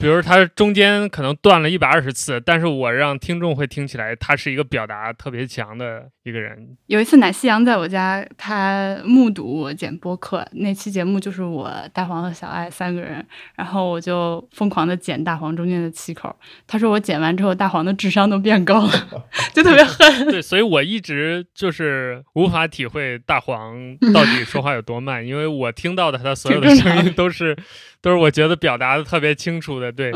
[0.01, 6.77] 比如他中间可能断了一百二十次，但是我让听众会听起来他是一个表达特别强的一个人。
[6.87, 9.89] 有一次奶昔阳在我家，他目睹我剪。
[10.01, 16.33] 播客那期节目就是我大黄和小爱三个人，然后我就疯狂的剪大黄中间的气口。
[16.67, 18.91] 他说我剪完之后，大黄的智商都变高了，
[19.55, 20.31] 就特别恨。
[20.31, 27.57] 对，所以我一直就是无法体会大黄到底说话有多慢，因为我听到的他所有的声音都是
[28.01, 29.91] 都是我觉得表达的特别清楚的。
[29.91, 30.13] 对，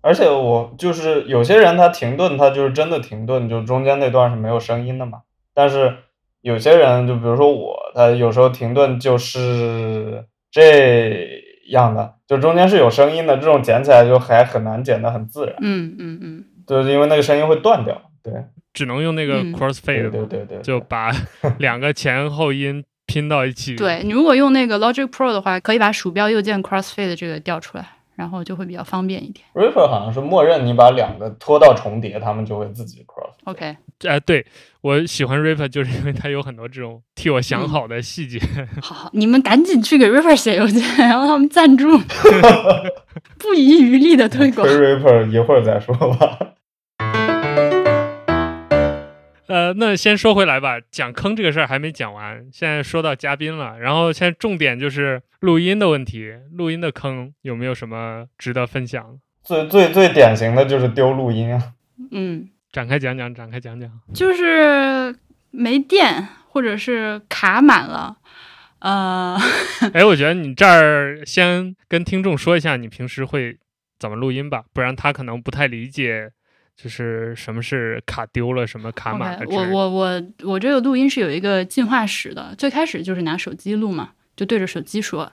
[0.00, 5.20] 而且我就是有些人他停顿，他就是真的停顿，就中间那段是没有声音的嘛。
[5.54, 5.96] 但是
[6.40, 7.74] 有些人就比如说我。
[7.96, 11.24] 他有时候停顿就是这
[11.70, 15.54] 样的，就中间是有声音的，这种剪起来就还很难剪得很自然。
[15.60, 18.32] 嗯嗯嗯，就是因为那个声音会断掉，对，
[18.72, 21.10] 只能用那个 crossfade，对对对，就把
[21.58, 23.76] 两个前后音拼到一起。
[23.76, 29.44] 对你如果用那个 Logic Pro 的话，可以把鼠标右键 Crossfade 这个调出来，然后就会比较方便一点。
[29.54, 33.32] Reaper 好像是默认你把两个拖到重叠，它们就会自己 cross。
[33.44, 34.44] OK，哎、对
[34.80, 38.38] 我喜欢 Reaper 就是因为它有很多这种替我想好的细节。
[38.80, 41.98] 好好，你们赶紧去给 Reaper 写邮件，然后他们赞助，
[43.38, 44.74] 不遗余力的推广 推。
[44.76, 46.38] Reaper 一会儿再说吧。
[49.54, 59.16] 呃，那先说回来吧，讲坑这个事儿还没讲完，现在说到嘉宾了，然后现在重点就是录音的问题，录音的坑有没有什么值得分享？
[59.44, 61.72] 最最最典型的就是丢录音啊，
[62.10, 63.88] 嗯，展开讲讲，展开讲讲。
[64.12, 65.14] 就是
[65.52, 68.16] 没电或者是卡满了，
[68.80, 69.38] 呃，
[69.92, 73.56] 哎，我觉得你这儿先跟听众说一下，你平时会
[74.00, 76.32] 怎么录音吧，不然他可能不太理解，
[76.76, 79.46] 就是什么是卡丢了，什么卡满了。
[79.48, 85.30] 我我我我这个录音是有一个进化史的，最开始就是拿手机录嘛，就对着手机说。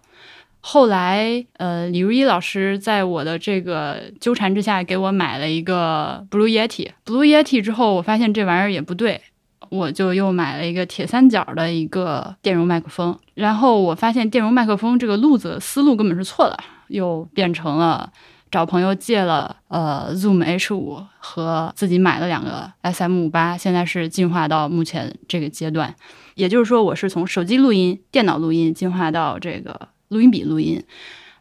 [0.63, 6.91] 后来，呃，李如一老师在我的这个纠缠之下，给我买了一个 Blue Yeti。
[7.03, 9.19] Blue Yeti 之后，我发现这玩意儿也不对，
[9.69, 13.17] 我就又买了一个铁三角的一个电容麦克风。
[13.33, 16.55] 然后我发现电容麦克风这个路子思路根本是错的，
[16.89, 18.13] 又变成了
[18.51, 25.95] 找朋友借了呃 Zoom H 五和自己买了两个 SM 五八，现在是进化到目前这个阶段。
[26.35, 30.83] 也就是说，我是从手机录音、电脑录音进化到这个录音笔录音。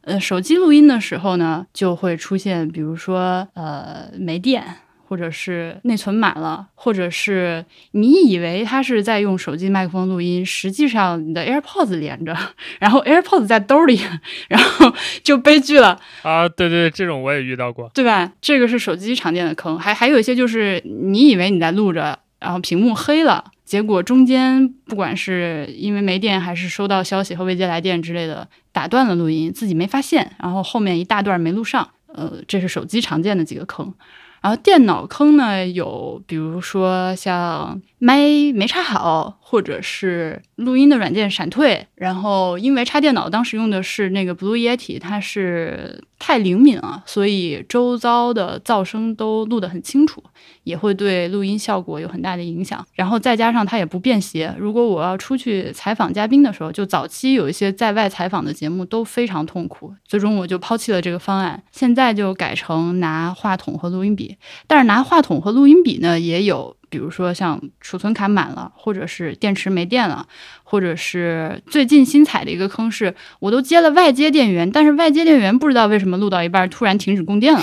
[0.03, 4.77] 呃，手机录音的时候呢，就会出现，比如说呃没电，
[5.11, 12.33] 或者是内存满了，或者是你以为它是在用手机麦克风录音，实际上你的 AirPods 连着，
[12.79, 14.01] 然后 AirPods 在兜里，
[14.49, 14.95] 然后
[15.25, 15.99] 就悲剧了。
[16.23, 17.91] 啊，对对，这种我也遇到过。
[17.93, 18.31] 对吧？
[18.41, 31.91] 这个是手机常见的坑，还还有一些就是你以为你在录着，然后屏幕黑了，结果中间不管是因为没电，还是收到消息和未接来电之类的，打断了录音，自己没发现，然后后面一大段没录上。
[32.15, 33.93] 呃，这是手机常见的几个坑。
[34.41, 38.17] 然后电脑坑呢，有比如说像麦
[38.55, 41.87] 没插好，或者是录音的软件闪退。
[41.95, 50.25] 然后因为插电脑当时用的是那个 Blue Yeti，它是太灵敏了，所以周遭的噪声都录得很清楚，
[50.65, 52.83] 也会对录音效果有很大的影响。
[52.95, 64.37] 然后再加上它也不便携，如果我要出去采访嘉宾的时候，就早期有一些在外采访的节目都非常痛苦，最终我就抛弃了这个方案，现在就改成拿话筒和录音笔。
[64.67, 70.27] 但是拿话筒和录音笔呢，也有，比如说像储存卡满了，或者是电池没电了，
[70.65, 77.63] 或者是最近新踩的一个坑是，我都接了外接电源，但是外接电源不知道为什么录到一半突然停止供电了，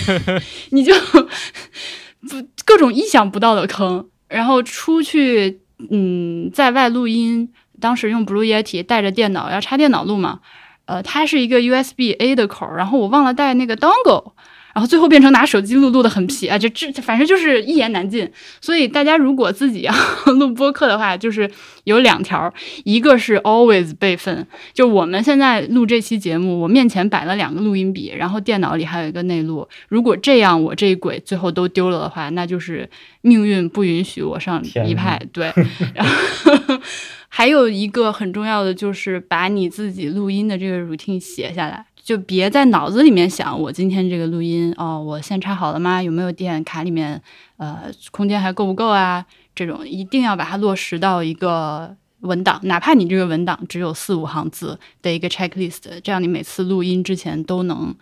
[0.72, 10.40] 你就不各种意想不到的坑，然后出去嗯在外录音，当时用 Blue Yeti 带着电脑要插电脑录嘛，
[10.86, 14.32] 呃，它是一个 USB A 的口，然后我忘了带那个 dongle。
[14.74, 18.30] 然后最后变成拿手机录，录的很皮啊，就这反正就是一言难尽。
[18.60, 19.92] 所以大家如果自己要
[20.38, 21.50] 录播客的话，就是
[21.84, 22.52] 有两条，
[22.84, 29.66] 一个是 always 备份，就我们现在录这期节目，我面前摆了两个录音笔，然后电脑里还有一个内录。
[29.88, 32.88] 如果这样我这一轨最后都丢了的话，那就是
[33.22, 35.20] 命运不允许我上一派。
[35.32, 35.52] 对，
[35.94, 36.78] 然后
[37.28, 41.84] 还有一个很重要的就是把你自己录音的这个 routine 写下来。
[42.08, 46.02] 就别在脑子里面想，我今天这个录音哦，我线插好了吗？
[46.02, 46.64] 有没有电？
[46.64, 47.20] 卡里面
[47.58, 49.26] 呃空间还够不够啊？
[49.54, 57.94] 这种一定要把它落实到一个文档，哪怕你这个文档只有四五行字的一个 checklist，这样你每次录音之前都能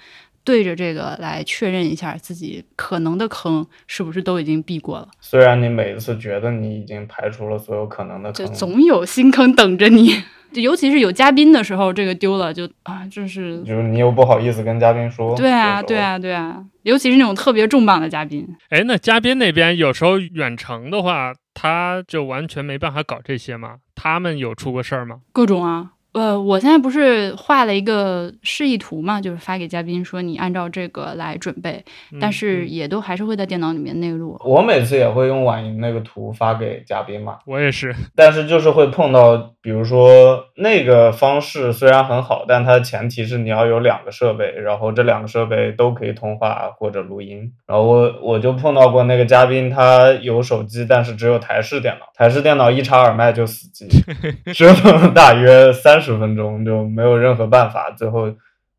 [0.47, 5.09] 对着这个来确认一下自己可能的坑是不是都已经避过了。
[5.21, 10.15] 虽然你每一次觉得你已经排除了所有可能的坑，就总有新坑等着你。
[10.53, 15.37] 就尤其是有嘉宾的时候，这个丢了就啊，就是就是你又不好意思跟嘉宾说。
[15.37, 15.99] 对啊，对。
[15.99, 23.79] 啊，对啊，尤其是那种特别重磅的嘉宾，哎，那嘉宾那边有时候远程的话，他就完全没办法搞这些吗？
[23.97, 25.23] 他们有出过事儿吗？
[25.33, 25.91] 各种啊。
[26.17, 31.85] 呃，我现在不是画了一个示意图嘛，就是发给嘉宾说你按照这个来准备，
[32.19, 34.41] 但嗯是也都还是会在电脑里面内录。
[34.43, 47.53] 我每次也会用婉莹那个图发给嘉宾嘛，我也是，但是就是会碰到，比如说那个方式虽然很好，但它的前提是你要有两个设备，然后这两个设备都可以通话或者录音。
[47.67, 53.87] 然后我我就碰到过那个嘉宾，他有手机，但是只有台式电脑，台式电脑一插耳麦就死机，
[54.55, 58.33] 折腾了大约三十十分钟，就没有任何办法，最后。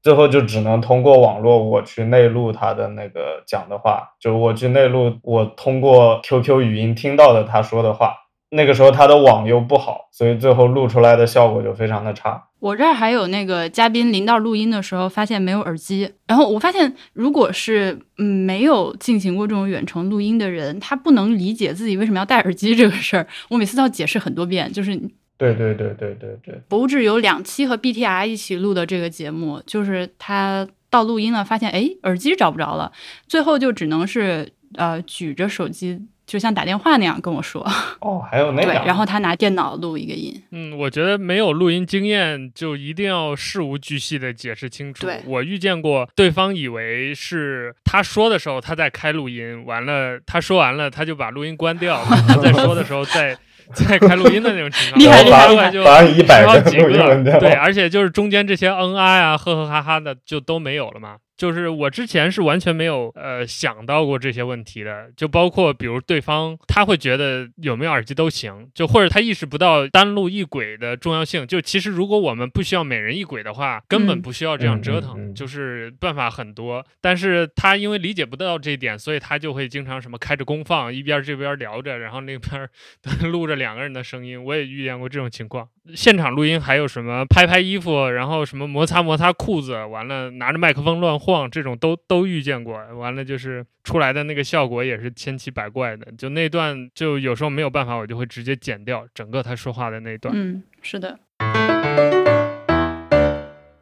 [0.04, 8.14] 最后就只能通过网络我去内录他的那个讲的话，就我去内录我通过 QQ 语音听到的他说的话，
[8.52, 12.42] 那个时候他的网又不好，所以最后录出来的效果就非常的差。
[12.60, 16.10] 我这儿还有那个嘉宾临到录音的时候，发现没有耳机。
[16.26, 23.28] 然后我发现，如果是没有进行过这种远程录音的人，他不能理解自己为什么要戴耳机这个事儿。
[23.50, 24.72] 我每次都要解释很多遍。
[24.72, 24.98] 就是
[25.38, 32.92] 对对对对对对，博物志有两期和 BTR 一起录的这个节目，就是他到录音了，发现哎耳机找不着了，
[33.28, 36.02] 最后就只能是呃举着手机。
[36.26, 37.66] 就像打电话那样跟我说
[38.02, 40.44] 哦，还有那个，然后他拿电脑录一个音。
[40.52, 45.06] 嗯，我觉得没有录音经验就一定要事无巨细的解释清楚。
[45.06, 53.38] 对，我遇见过对方以为是他说的时候他在开录音，完了他说完了他就把录音关掉， 他在说的时候再
[53.74, 55.00] 再开录音的那种情况。
[55.04, 55.72] 厉害厉害厉害！
[55.72, 61.18] 就一百个录音对，而且就是中间这些嗯啊呀、呵呵哈哈的就都没有了嘛。
[61.38, 71.46] 就是我之前是完全没有呃想到过这些问题的，就包括比如对方他会觉得有没有耳机都行，就或者他意识不到单录一轨的重要性。
[71.46, 76.86] 就其实如果我们不需要每人一轨的话，根本不需要这样折腾，就是办法很多。
[77.00, 82.68] 但是他因为理解不到这一点，所以他就会经常什么开着功放，一边这边聊着，然后那边
[83.32, 84.44] 录着两个人的声音。
[84.44, 85.70] 我也遇见过这种情况。
[85.96, 91.18] 现场录音还有什么拍拍衣服，然后什么摩擦摩擦裤子，完了拿着麦克风乱。
[91.18, 96.12] 晃这种都都遇见过，完了就是出来的那个效果也是千奇百怪的。
[96.18, 100.34] 就那段就有时候没有办法，我就会直接剪掉整个他说话的那段。
[100.36, 101.18] 嗯，是的。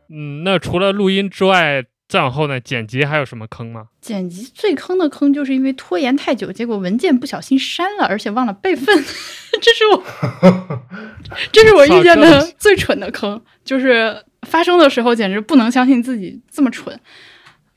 [0.07, 3.87] 嗯，那除了录音之外，再往后呢，剪辑还有什么坑吗？
[3.99, 8.95] 剪辑最坑的坑就是因为拖延太久，结果文件不小心删了，而且忘了备份。
[9.61, 10.03] 这是我，
[11.51, 16.99] 这是我遇见的最蠢的坑，就是发生的时候简直不能相信自己这么蠢。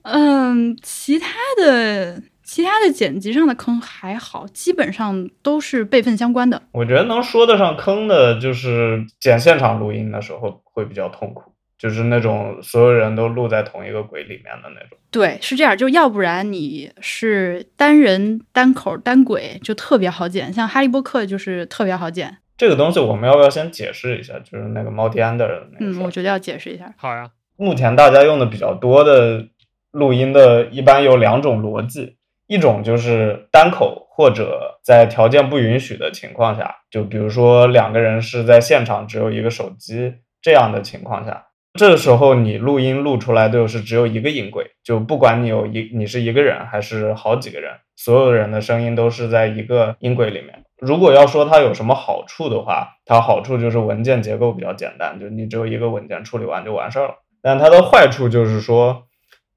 [0.03, 6.63] 嗯，其他的其他的剪辑上的坑还好，基本上都是备份相关的。
[6.73, 14.99] 我觉得能说得上坑的就是剪现场录音的时候会比较痛苦，就是那种所有人都录在同一个轨里面的那种。
[15.11, 22.39] 对，是这样，就要不然你是单人单口单轨就特别好剪，像哈利波特就是特别好剪。
[22.57, 24.39] 这个东西我们要不要先解释一下？
[24.41, 25.93] 就是那个 multi under 的那个。
[25.93, 26.93] 嗯，我觉得要解释一下。
[26.97, 29.47] 好呀，目前大家用的比较多的。
[29.91, 40.13] 录音的一般有两种逻辑，一种就是单口或者在条件不允许的情况下，就比如说两个人是在现场只有一个手机
[40.43, 50.65] 这样的情况下，这个时候你录音录出来就是只有一个音轨，就不管你有一你是一个人还是好几个人，所有人的声音都是在一个音轨里面。
[50.81, 57.15] 如果要说它有什么好处的话，它好处就是文件结构比较简单，就你只有一个文件处理完就完事儿了。
[57.43, 59.05] 但它的坏处就是说。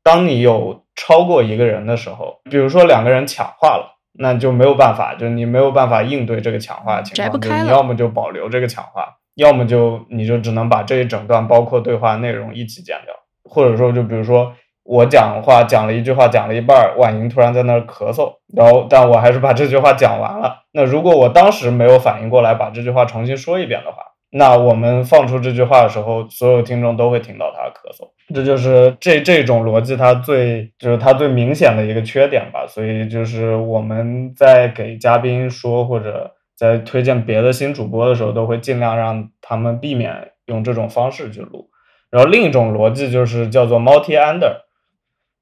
[0.03, 13.13] 当你有超过一个人的时候，比如说两个人抢话了，那就没有办法，就你没有办法应对这个抢话情况，就你要么就保留这个抢话，要么就你就只能把这一整段包括对话内容一起剪掉，
[13.43, 23.97] 或者说就比如说我讲话讲了一句话讲了一半，婉莹突然在那儿咳嗽，然后但我还是把这句话讲完了，那如果我当时没有反应过来把这句话重新说一遍的话。
[24.33, 32.65] 那我们放出这句话的时候，所有听众都会听到他咳嗽，这就是这这种逻辑它最就是它最明显的一个缺点吧。
[32.65, 41.69] 所以就是我们在给嘉宾说或者在推荐别的新主播的时候，都会尽量让他们避免用这种方式去录。
[42.09, 44.61] 然后另一种逻辑就是叫做 multi under，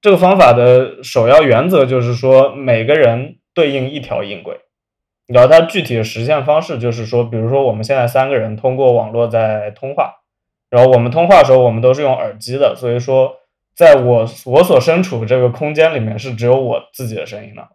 [0.01, 4.59] 这个方法的首要原则就是说每个人对应一条音轨。
[5.27, 10.21] 然后它具体的实现方式就是说，比如说我们现在三个人通过网络在通话，
[10.69, 13.35] 然后我们通话的时候我们都是用耳机的，所以说
[13.75, 17.67] 在我我所身处这个空间里面是只有我自己的声音的，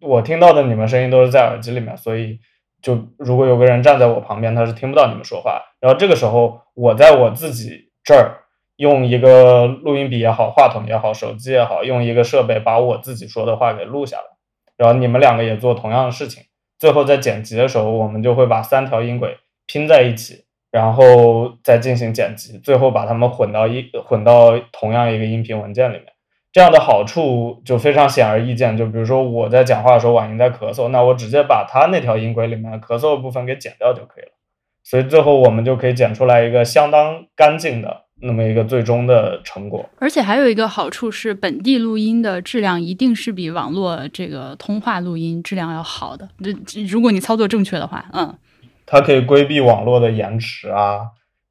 [0.00, 2.38] 我听到的你们声音都是在耳机里面，所以
[2.86, 5.60] 就如果有个人站在我旁边，他是听不到你们说话。
[5.80, 8.44] 然后这个时候我在我自己这儿
[8.76, 14.22] 用一个录音笔也好，话筒也好，手机也好，用一个设备把我自己说的话给录下来，
[14.76, 16.44] 然后你们两个也做同样的事情。
[16.78, 26.06] 最后在剪辑的时候，我们就会把三条音轨拼在一起，然后再进行剪辑，最后把它们混到一混到同样一个音频文件里面。
[26.56, 28.74] 这样的好处就非常显而易见。
[28.78, 34.30] 就比如说我在讲话的时候，婉莹在咳嗽，那我直接把她那条音轨里面咳嗽的部分给剪掉就可以了。
[34.82, 38.04] 所以最后我们就可以剪出来一个相当干净的。
[38.22, 46.26] 那么一个最终的成果，而且还有一个好处是，本地录音的质量一定是比网络这个通话录音质量要好的。
[46.66, 48.34] 这如果你操作正确的话，嗯，
[48.86, 51.00] 它可以规避网络的延迟啊，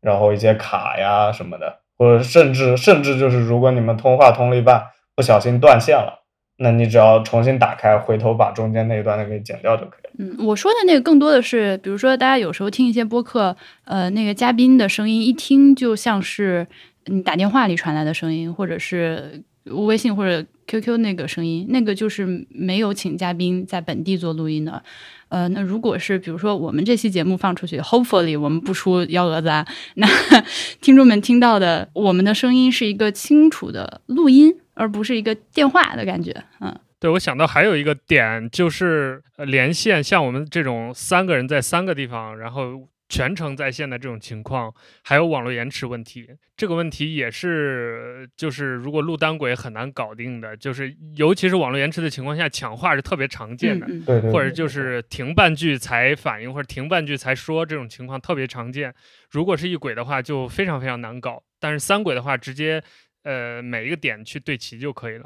[0.02, 4.84] 然后一些卡呀什么的，或者甚至甚至就是如果你们通话通了一半
[5.16, 6.26] 不小心断线了，
[6.58, 10.14] 那你只要重新打开，回头把中间那一段的给剪掉就可以了。
[10.18, 13.56] 嗯，我说的那个更多的是，比如说大家有时候听一些播客，
[13.86, 16.68] 呃，那个嘉宾的声音一听就像是
[17.06, 24.82] 你打电话里传来的声音，或者是微信或者 QQ 那个声音，那个就是没有请嘉宾在本地做录音的。
[25.30, 30.08] 呃，那如果是比如说我们这期节目放出去，hopefully 我们不出幺蛾子啊，那
[30.82, 36.78] 听众们听到的我们的声音是一个清楚的录音，而不是一个电话的感觉，嗯。
[36.98, 44.74] 对，我想到还有一个点就是呃连线，像我们这种三个人在三个地方，然后全程在线的这种情况，
[45.04, 53.88] 还有网络延迟问题，这个问题也是就是如果录单轨很难搞定的，就是尤其是网络延迟的情况下，抢话是特别常见的，
[54.32, 58.96] 或者就是停半句才反应，或者停半句才说这种情况特别常见。
[59.30, 62.82] 如果是一轨的话，就非常非常难搞，但是三轨的话，直接
[63.26, 65.26] 呃每一个点去对齐就可以了。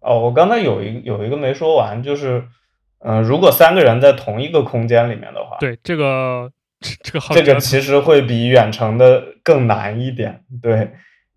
[0.00, 2.44] 哦，我刚才有一有一个没说完，就是，
[2.98, 6.50] 嗯、如果三个人在同一个空间里面的话，对，这个
[6.80, 10.42] 这这个好这个其实会比远程的更难一点。
[10.60, 10.90] 对，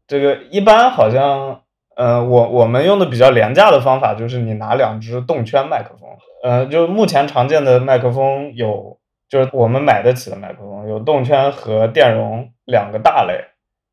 [0.07, 1.61] 这个一般好像，
[1.95, 6.09] 呃，我我们用的比较廉价的方法就是你拿两只动圈麦克风，
[6.43, 13.43] 呃，就目前常见的麦克风有，就是我们买得起的麦克风有动圈和电容两个大类，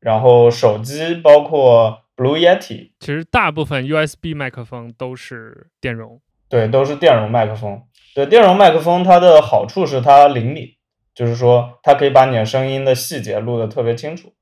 [0.03, 6.19] 然后手机包括 Blue Yeti，其实大部分 USB 麦克风都是电容。
[6.49, 7.81] 对，都是电容麦克风。
[8.13, 10.67] 对，电容麦克风它的好处是它灵敏，
[11.15, 14.33] 就是说它可以把你的声音的细节录得特别清楚。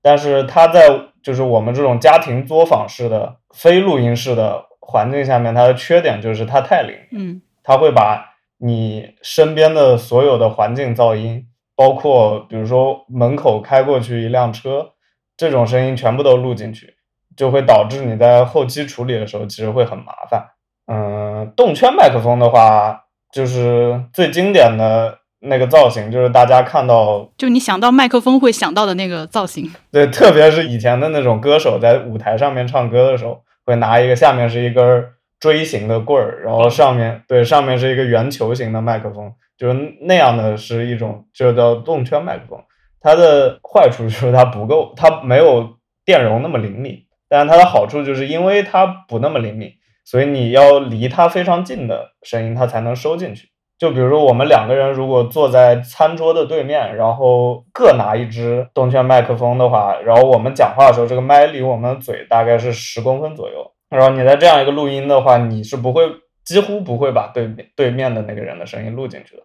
[0.00, 0.88] 但是它在
[1.22, 11.46] 就是我们这种家庭作坊式的非录音式的环境下面，它的缺点就是它太灵，嗯它会把你身边的所有的环境噪音，
[11.76, 14.92] 包括比如说门口开过去一辆车
[15.40, 16.96] 这种声音全部都录进去，
[17.34, 20.44] 就会导致你在后期处理的时候其实会很麻烦。
[20.86, 35.06] 嗯，动圈麦克风的话，就是最经典的那个造型，就是大家看到，就你想到麦克风会想到的那个造型，对，特别是以前的那种歌手在舞台上面唱歌的时候，会拿一个下面是一根
[35.38, 42.62] 锥形的棍儿，然后上面对上面是一个圆球形的麦克风，就是那样的是一种就叫动圈麦克风。
[43.00, 46.98] 它的坏处就是它不够，它没有电容那么灵敏，
[47.28, 49.72] 但是它的好处就是因为它不那么灵敏，
[50.04, 53.48] 所以你要离它非常近的声音，它才能收进去。
[53.78, 63.72] 就比如说我们两个人如果坐在餐桌的对面，然后各拿一支动圈麦克风的话，然后我们讲话的时候，这个麦离我们嘴大概是十公分左右。
[63.88, 66.02] 然后你在这样一个录音的话，你是不会
[66.44, 69.42] 几乎不会把对面对面的那个人的声音录进去的。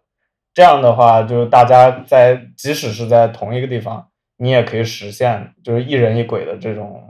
[0.55, 7.03] 这样的话，就是大家在即使是在同一个地方，你也可以实现就是一人一鬼的这种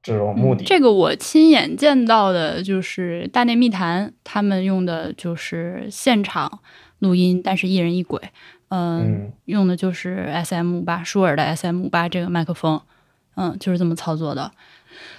[0.00, 0.62] 这种目的。
[0.62, 6.60] 嗯这个我亲眼见到的就是大内密谈，他们用的就是现场
[7.00, 8.20] 录音，但是一人一鬼。
[8.70, 12.80] 嗯，嗯用的就是 S M 五八舒尔的 S M 五八这个麦克风，
[13.34, 14.52] 嗯，就是这么操作的。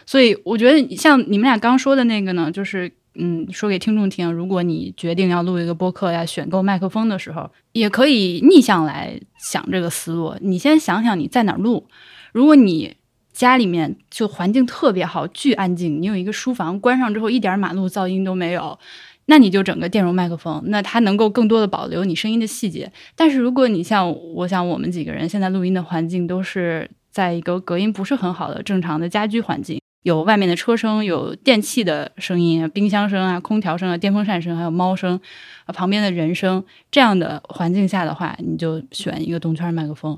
[0.06, 10.36] 所以我觉得像你们俩刚说的那个呢，就是嗯，说给听众听，如果你决定要录一个播客要选购麦克风的时候，也可以逆向来想这个思路。
[10.40, 11.88] 你先想想你在哪儿录，
[12.32, 12.96] 如果你
[13.34, 18.80] 家里面就环境特别好，巨安静，你有一个书房，关上之后一点马路噪音都没有。
[19.26, 22.92] 那你就整个电容麦克风，那它能够更多的保留你声音的细节。
[23.16, 35.20] 但是如果你像我想我们几个人现在录音的环境都是在一个隔音不是很好的正常的家居环境，有外面的车声，有电器的声音，冰箱声啊、空调声啊、电风扇声，还有猫声，
[35.66, 40.18] 啊旁边的人声，这样的环境下的话，你就选一个动圈麦克风。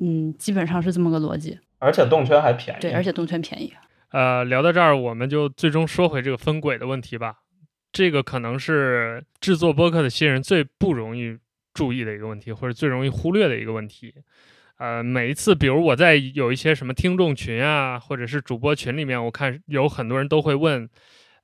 [0.00, 1.58] 嗯，基本上是这么个逻辑。
[1.78, 2.80] 而且动圈还便宜。
[2.80, 3.72] 对，而且动圈便宜。
[4.10, 7.36] 呃，聊到这儿，我们就最终说回这个分轨的问题吧。
[7.92, 11.38] 这个可能是制作播客的新人最不容易
[11.72, 14.14] 注意的一个问题，或者最容易忽略的一个问题。
[14.80, 20.88] 呃，每一次，比如我在有一些什么听众群啊，或者是主播群里面，我看有很多人都会问，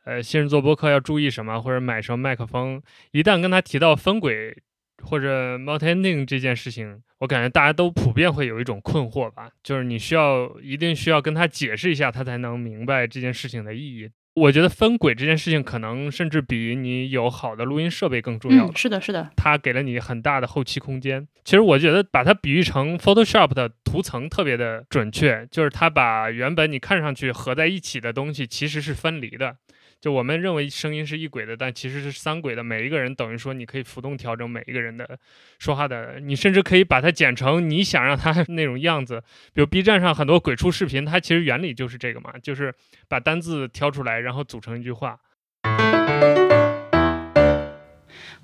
[0.06, 2.82] 呃，新人做播客要注意什么，或者买什么麦克风。
[3.10, 4.56] 一旦跟他提到分轨
[5.02, 14.08] 或者 multi-ending 这件事情，我感觉大家都普遍会有一种困惑吧，就是你需要一定需要跟他解释一下，他才能明白这件事情的意义。
[14.36, 21.26] 我觉得分轨这件事情可能甚至比你有好的录音设备更重要嗯，是的，是的，它给了你很大的后期空间。
[21.42, 29.56] 其实我觉得把它比喻成 Photoshop 的图层特别的准确，就是它把原本你看上去合在一起的东西其实是分离的。
[30.00, 32.62] 就我们认为声音是一轨的，但其实是三轨的。
[32.62, 35.18] 每一个人等于说你可以浮动调整每一个人的
[35.58, 39.22] 说话的，你甚至可以把它剪成你想让它那种样子。
[39.52, 42.74] 比如 B 站上很多鬼畜视频，它其实原理就是这个嘛，就是
[43.08, 45.18] 把单字挑出来，然后组成一句话。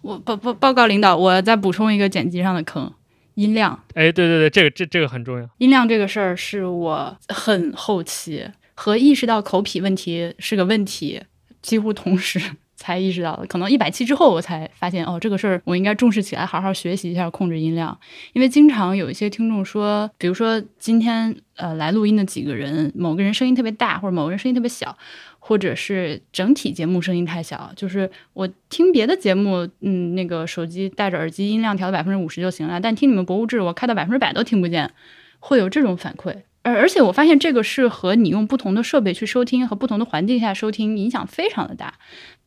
[0.01, 2.93] 我报报报告领导，我再补充一个剪辑上的坑，
[3.35, 3.85] 音量。
[3.95, 5.49] 哎，对对对，这个这这个很重要。
[5.59, 11.23] 音量这个事儿是我很后期和意识到口癖问题是个问题，
[11.63, 12.39] 几乎同时
[12.77, 13.43] 才意识到。
[13.49, 17.99] 可能一百期之后，我才发现哦，这个事儿我应该重视起来，好好学习一下控制音量。
[18.33, 24.99] 因为经常有一些听众说，比如说今天呃来录音的几个人，某个人声音特别大，或者某个人声音特别小。
[25.45, 32.81] 或者是整体节目声音太小，就是我听别的节目，嗯，那个手机戴着耳机，音量调到百分之五十就行了。
[32.81, 34.93] 但听你们博物志，我开到百分之百都听不见，
[35.41, 36.43] 会有这种反馈。
[36.63, 41.95] 而而且我发现这个是和你用不同的设备去收听和不同的环境下收听影响非常的大。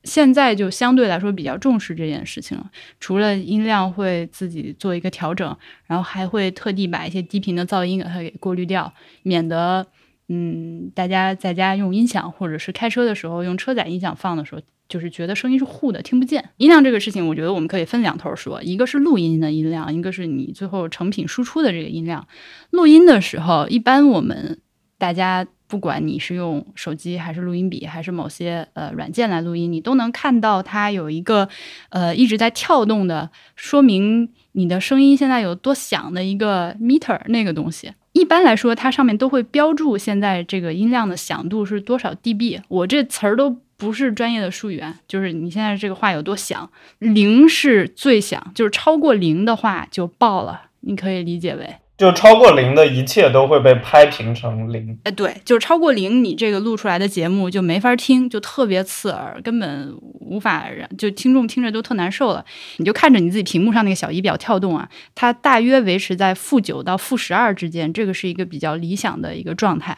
[0.04, 8.94] 现在就相对来说比较重视这件事情了，除了音量会自己做一个调整，然后还会特地把一些低频的噪音给它给过滤掉，
[9.24, 9.88] 免得。
[10.28, 16.50] 嗯，大家在家用音响，或者是开车的时候用车载音响放的时候，就是觉得声音是糊的，听不见。
[16.58, 22.28] 音量这个事情，我觉得我们可以分两头说，一个是录音的音量，一个是你最后成品输出的这个音量。
[22.70, 24.60] 录音的时候，一般我们
[24.98, 31.50] 大家不管你是用手机还是录音笔，还是某些呃软件来录音，你都能看到它有一个
[31.90, 37.92] 呃一直在跳动的，说明你的声音现在有多响的一个 meter 那个东西。
[38.14, 42.62] 一般来说，它上面都会标注现在这个音量的响度是多少 dB。
[42.70, 51.76] 我这词儿都不是专业的术语啊，就是你现在这个话有多响，零是最响，就是超过零的话就爆了，你可以理解为。
[51.98, 62.44] 就超过零的一切都会被拍平成零，哎，对，就是超过零，你这个录出来的节目就没法听，就特别刺耳，根本无法让就听众听着都特难受了。
[62.78, 69.98] 你就看着你自己屏幕上那个小仪表跳动啊，它大约维持在负九到负十二之间，这个是一个比较理想的一个状态。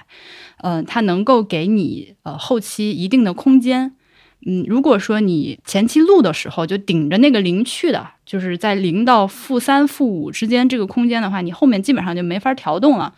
[0.58, 3.96] 嗯，它能够给你呃后期一定的空间。
[4.46, 13.14] 嗯，如果说你前期录的时候就顶着那个零去的，就是在零到负三、负五之间这个空间的话，你后面基本上就没法调动了。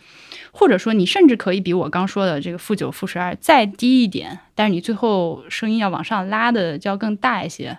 [0.52, 7.78] 或者说你甚至可以比我刚说的这个负九、负十二再低一点，但是你最后声音要往上拉的就要更大一些。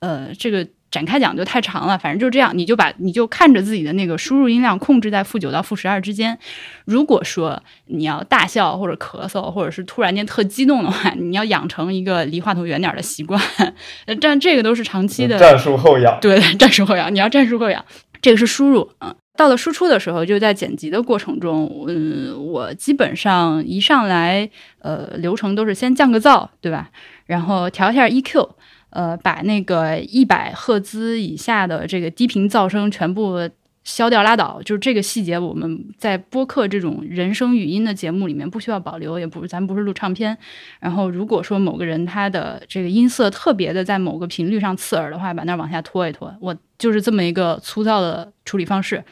[0.00, 0.66] 呃，这个。
[0.92, 6.38] 展开讲就太长了，反正就是这样，你就把你就看着自己的那个输入音量控制在负九到负十二之间。
[6.84, 13.40] 如果说你要大笑或者咳嗽，或者是突然间特激动的话，你要养成一个离话筒远点的习惯。
[14.20, 17.82] 但这个都是长期的战术后仰，对，战术后仰，你要战术后仰。
[18.20, 24.48] 这个是输入啊，到了输出的时候，就在剪辑的过程中，嗯，我基本上一上来，
[24.80, 26.90] 呃，流程都是先降个噪，对吧？
[27.24, 28.50] 然后调一下 EQ。
[28.92, 33.50] 呃，把那个一百赫兹以下的这个低频噪声全部
[33.84, 40.38] 消掉拉倒，就是这个细节，我们在播客这种人声语音的节目里面不需要保留，也不，咱不是录唱片。
[40.78, 49.02] 然后，如果说某个人他的这个音色特别的在某个频率上刺耳的话，把那往下拖一拖，我就是这么一个粗糙的处理方式。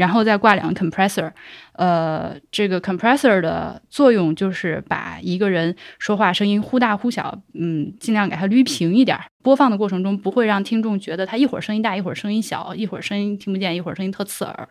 [0.00, 1.30] 然后再挂两个 compressor，
[1.72, 14.66] 呃，这个 compressor 的作用就是把一个人说话声音忽大忽小，嗯，尽量给它捋平一点，播放的过程中不会让听众觉得他一会儿声音大，一会儿声音小，一会儿声音听不见，一会儿声音特刺耳。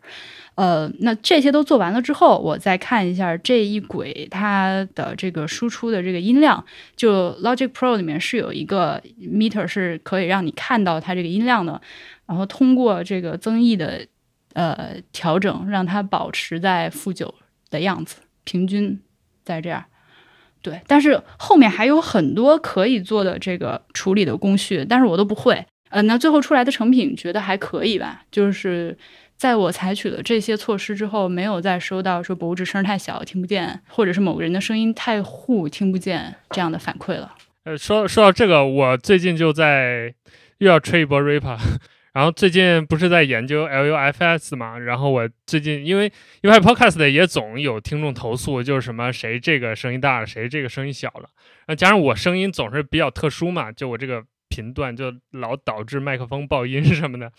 [0.56, 6.66] 呃，那这些都做完了之后，我再看一下这一轨它的这个输出的这个音量，
[6.96, 11.80] 就 Logic Pro 里面是有一个 meter 是可以让你看到它这个音量的，
[12.26, 14.08] 然后通过这个增益的。
[14.54, 17.34] 呃，调整让它保持在负九
[17.70, 19.00] 的样子，平均
[19.44, 19.86] 在这样。
[20.62, 25.66] 对，但是后面还有很多可以做的这个处理的工序，但是我都不会。
[25.90, 28.24] 呃，那最后出来的成品觉得还可以吧？
[28.30, 28.98] 就是
[29.38, 37.34] 在我采取了这些措施之后，没有再收到说博物志声太小听不见，或者是某个人的声音太糊听不见这样的反馈了。
[37.64, 40.14] 呃，说说到这个，我最近就在
[40.58, 41.58] 又要吹一波 raper。
[42.20, 44.78] 然后最近不是在研究 LUFS 嘛？
[44.78, 46.12] 然后我最近因为
[46.42, 51.30] 因为 Podcast 也总有听众投诉，就是什么谁这个声音大了，谁这个声音小了。
[51.68, 57.32] 那加上我声音总是比较特殊嘛，就我这个频段就老导致麦克风爆音什么的。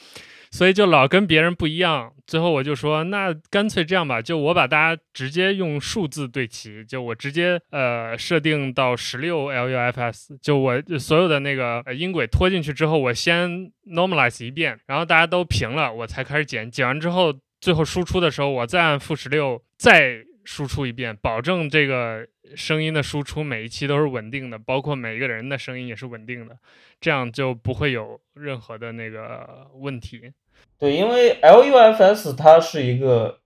[0.51, 26.57] 所以就老跟别人不一样，最后我就说，那干脆这样吧，就我把大家直接用数字对齐，就我直接呃设定到十六 LUFS，就我所有的那个音轨拖进去之后，我先 normalize 一遍，然后大家都平了，我才开始剪，剪完之后，最后输出的时候，我再按负十六再输出一遍，保证这个声音的输出每一期都是稳定的，包括每一个人的声音也是稳定的，
[27.01, 30.33] 这样就不会有任何的那个问题。
[30.79, 33.41] 对，因为 LUFS 它是一个，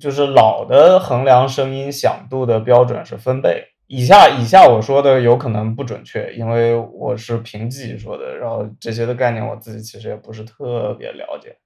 [0.00, 11.56] 就是老的衡量声音响度的标准是分贝，以下以下我说的有可能不准确，因为我是凭记忆说的，然后这些的概念我自己其实也不是特别了解。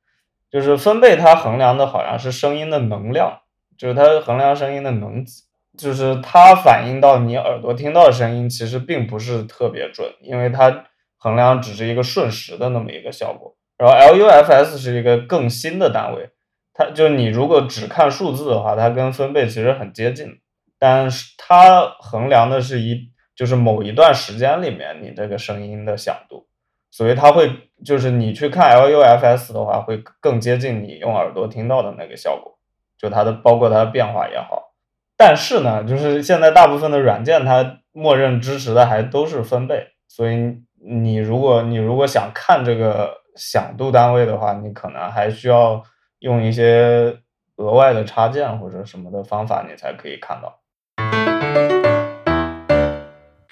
[0.51, 3.41] 就是分贝它衡量的好像是声音的能量，
[3.77, 5.43] 就是它衡量声音的能级，
[5.77, 13.57] 就是它反映到你耳朵听到的声音其实并不是特别准，因为它衡量只是一个瞬时的那么一个效果。
[13.77, 16.31] 然后 LUFS 是一个更新的单位，
[16.72, 20.39] 它就你如果只看数字的话，它跟分贝其实很接近。
[20.79, 26.47] 但是它衡量的是一，就是某一段时间里面你这个声音的响度，
[26.91, 27.51] 所以它会
[27.85, 32.53] 就是你去看 LUFS 的话，会更接近你用耳朵听到的那个效果，
[33.05, 34.72] 就它的包括它的变化也好。
[35.14, 45.82] 但是呢，就是现在大部分的软件它默认支持的还都是分贝，所以你如果你如果想看这个响度单位的话，你可能还需要
[46.20, 47.18] 用一些
[47.57, 51.74] 额外的插件或者什么的方法，你才可以看到。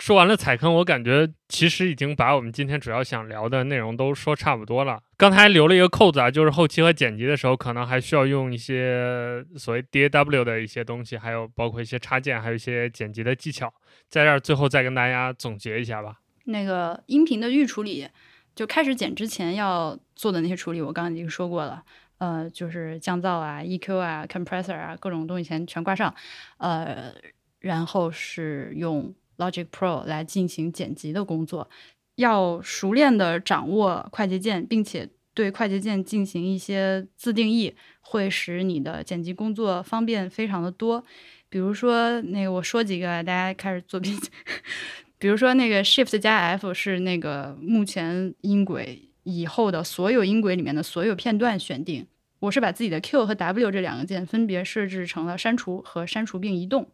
[0.03, 5.01] 说完了踩坑，我感觉其实已经把我们今天主要想聊的内容都说差不多了。
[5.17, 13.73] 刚才留了一个扣子啊，就是后期和剪辑的时候，可能还需要用一些所谓 DAW 的一些东西，还有包括一些插件，还有一些剪辑的技巧，
[14.09, 16.17] 在这儿最后再跟大家总结一下吧。
[16.47, 18.09] 那个音频的预处理，
[18.57, 21.81] 就开始剪之前要做的那些处理，我刚刚已经说过了。
[22.19, 26.13] 呃，就是降噪啊、EQ 啊、compressor 啊，各种东西全全挂上。
[26.59, 27.15] 呃，
[27.61, 29.15] 然后是用。
[29.39, 31.69] Logic Pro 来进行剪辑的工作，
[32.17, 41.05] 要熟练的掌握快捷键，并且对快捷键进行一些自定义，会使你的剪辑工作方便非常的多。
[41.49, 44.31] 比如说，那个我说几个，大家开始做笔记。
[45.19, 52.07] 比如说，那个 Shift 加 F 是那个目前音轨以后的所有音轨里面的所有片段选定。
[52.41, 56.91] 我是把自己的 Q 和 W 这两个键分别设置成了删除和删除并移动。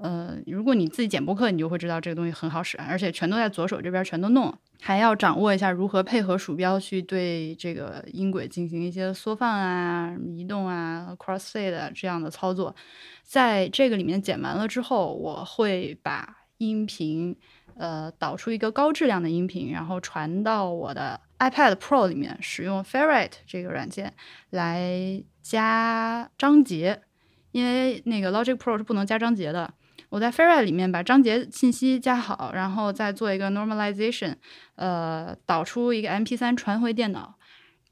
[0.00, 4.56] 呃，如果你自己剪播客，你就会知道这个东西很好使，而且全都在左手这边全都弄。
[4.80, 12.76] 还要掌握一下如何配合鼠标去对这个音轨进行一些缩放啊、移动啊、crossfade 这样的操作。
[13.24, 17.36] 在这个里面剪完了之后，我会把音频
[17.74, 24.14] 呃导出一个高质量的音频，然后传到我的 iPad Pro 里面，使用 Ferrite 这个软件
[24.50, 27.02] 来加章节，
[27.50, 29.74] 因为那个 Logic Pro 是不能加章节的。
[30.10, 34.36] 我在 Fera 里面把章节信息加好，然后再做一个 normalization，
[34.76, 37.34] 呃，导出一个 MP3 传回电脑，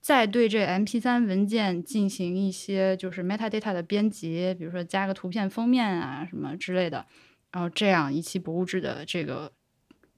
[0.01, 7.05] 再对这 MP3 文件进行一些就是 metadata 的编辑，比如说加个图片封面啊什么之类的，
[7.53, 9.53] 然后这样一期博物志的这个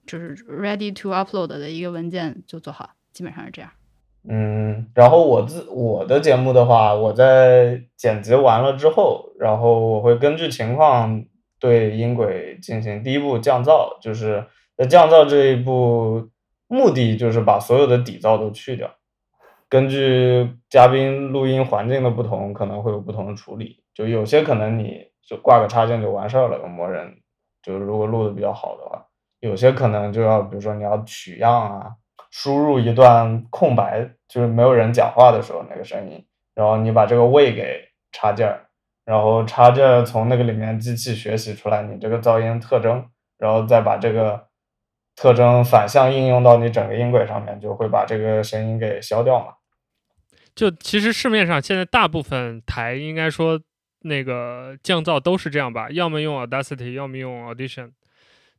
[0.06, 3.68] 就是 ready to upload 的一个文件就做好，基本上是这样。
[4.28, 11.24] 嗯，然后我自我的节目的话，我在剪辑完了之后，然后我会根据情况。
[11.58, 14.46] 对音轨进行第一步降噪，就是
[14.76, 16.28] 在降噪这一步，
[16.66, 18.90] 目的就是把所有的底噪都去掉。
[19.68, 23.82] 根据嘉宾录音环境的不同，可能会有不同的处理。
[23.92, 27.14] 就有些可能你就挂个插件就完事儿了，用默认。
[27.62, 29.04] 就是如果录的比较好的话，
[29.40, 31.90] 有些可能就要，比如说你要取样啊，
[32.30, 38.67] 输入一段空白，就是没有人讲话的时候那个声音，然后你把这个位给插件儿。
[39.08, 43.02] 然后插件从那个里面机器学习出来你这个噪音特征，
[43.38, 44.48] 然后再把这个
[45.16, 49.54] 特征反向应用到你整个音轨上面，就会把这个声音给消掉嘛。
[50.54, 53.58] 就其实市面上现在大部分台应该说
[54.02, 57.92] 那个降噪都是这样吧，要么用 Audacity，要么用 Audition。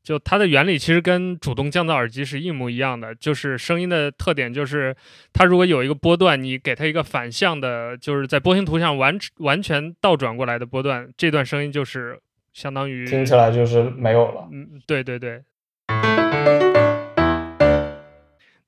[0.04, 4.96] 就它的原理其实跟主动降噪耳机是一模一样的，就是声音的特点就是，
[5.34, 12.20] 它如果有一个波段，你给它一个反向的，就是在波形图像完完全倒转过来的波段，这段声音就是
[12.54, 14.48] 相当于听起来就是没有了。
[14.52, 15.44] 嗯，对对对。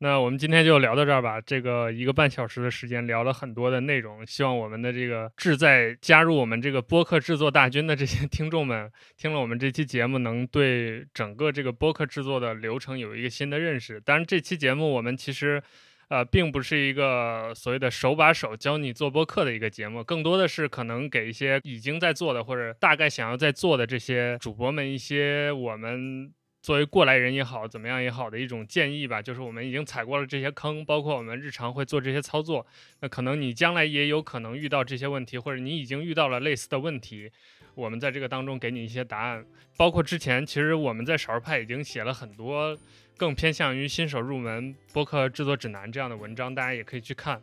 [0.04, 1.40] 那我们今天就聊到这儿吧。
[1.40, 14.02] 这个一个半小时的时间聊了很多的内容，希望我们的这个志在加入我们这个播客制作大军的这些 听众们，听了我们这期节目，能对整个这个播客制作的流程有一个新的认识。
[14.02, 15.62] 当然，这期节目我们其实，
[16.10, 26.34] 呃，并不是一个所谓的手把手教你做播客的一个节目，更多的是可能给一些已经在做的或者大概想要在做的这些主播们一些我们。
[26.62, 32.64] 作为过来人也好，怎么样也好的一种建议吧，就是我们已经踩过了这些坑，包括我们日常会做这些操作。
[33.00, 37.32] 那可能你将来也有可能遇到这些问题，或者你已经遇到了类似的问题，
[37.74, 39.44] 我们在这个当中给你一些答案。
[39.76, 42.78] 包括之前其实我们在少儿派已经写了很多
[43.18, 47.42] 更偏向于新手入门播客制作指南这样的文章，大家也可以去看。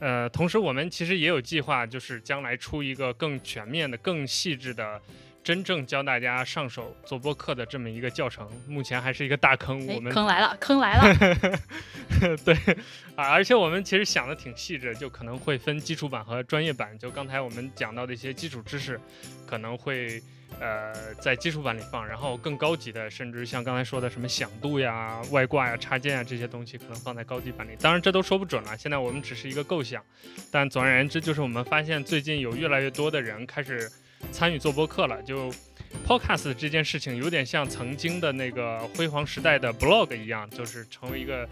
[0.00, 5.00] 呃，同时我们其实也有计划，就是将来出一个更全面的、更细致的。
[5.46, 9.86] 真正教大家上手做播客的这么一个教程，目前还是一个大坑。
[9.86, 11.58] 我们坑来了， 坑来了。
[12.44, 12.52] 对
[13.14, 16.98] 啊，而且我们其实想的挺细致，就可能会分基础版和专业版。
[16.98, 19.00] 就刚才我们讲到的一些基础知识，
[19.46, 20.20] 可能会
[20.58, 27.76] 呃在基础版里放，然后更高级的，甚至像刚才说的什么响度呀、外挂呀、插件啊这些东西，可能放在高级版里。
[27.80, 30.02] 当然这都说不准了，现在我们只是一个构想。
[30.50, 33.88] 但总而言之，就是我们发现最近有越来越多的人开始。
[34.32, 35.50] 参与做播客了，就
[36.06, 41.48] podcast 这件事情有点像曾经的那个辉煌时代的 blog 一样，就是成为一个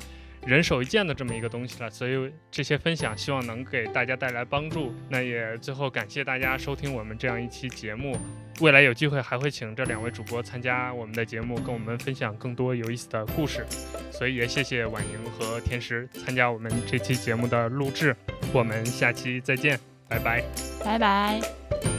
[0.47, 1.89] 人手一件的这么一个东西了。
[1.89, 4.95] 所以这些分享希望能给大家带来帮助。
[5.09, 8.17] 那也最后感谢大家收听我们这样一期节目。
[8.61, 13.67] 未来有机会还会请这两位主播参加我们的节目，跟我们分享更多有意思的故事。
[14.13, 18.15] 所以也谢谢婉莹和天师参加我们这期节目的录制。
[18.53, 19.77] 我们下期再见，
[20.09, 20.45] 拜拜，
[20.85, 21.94] 拜拜。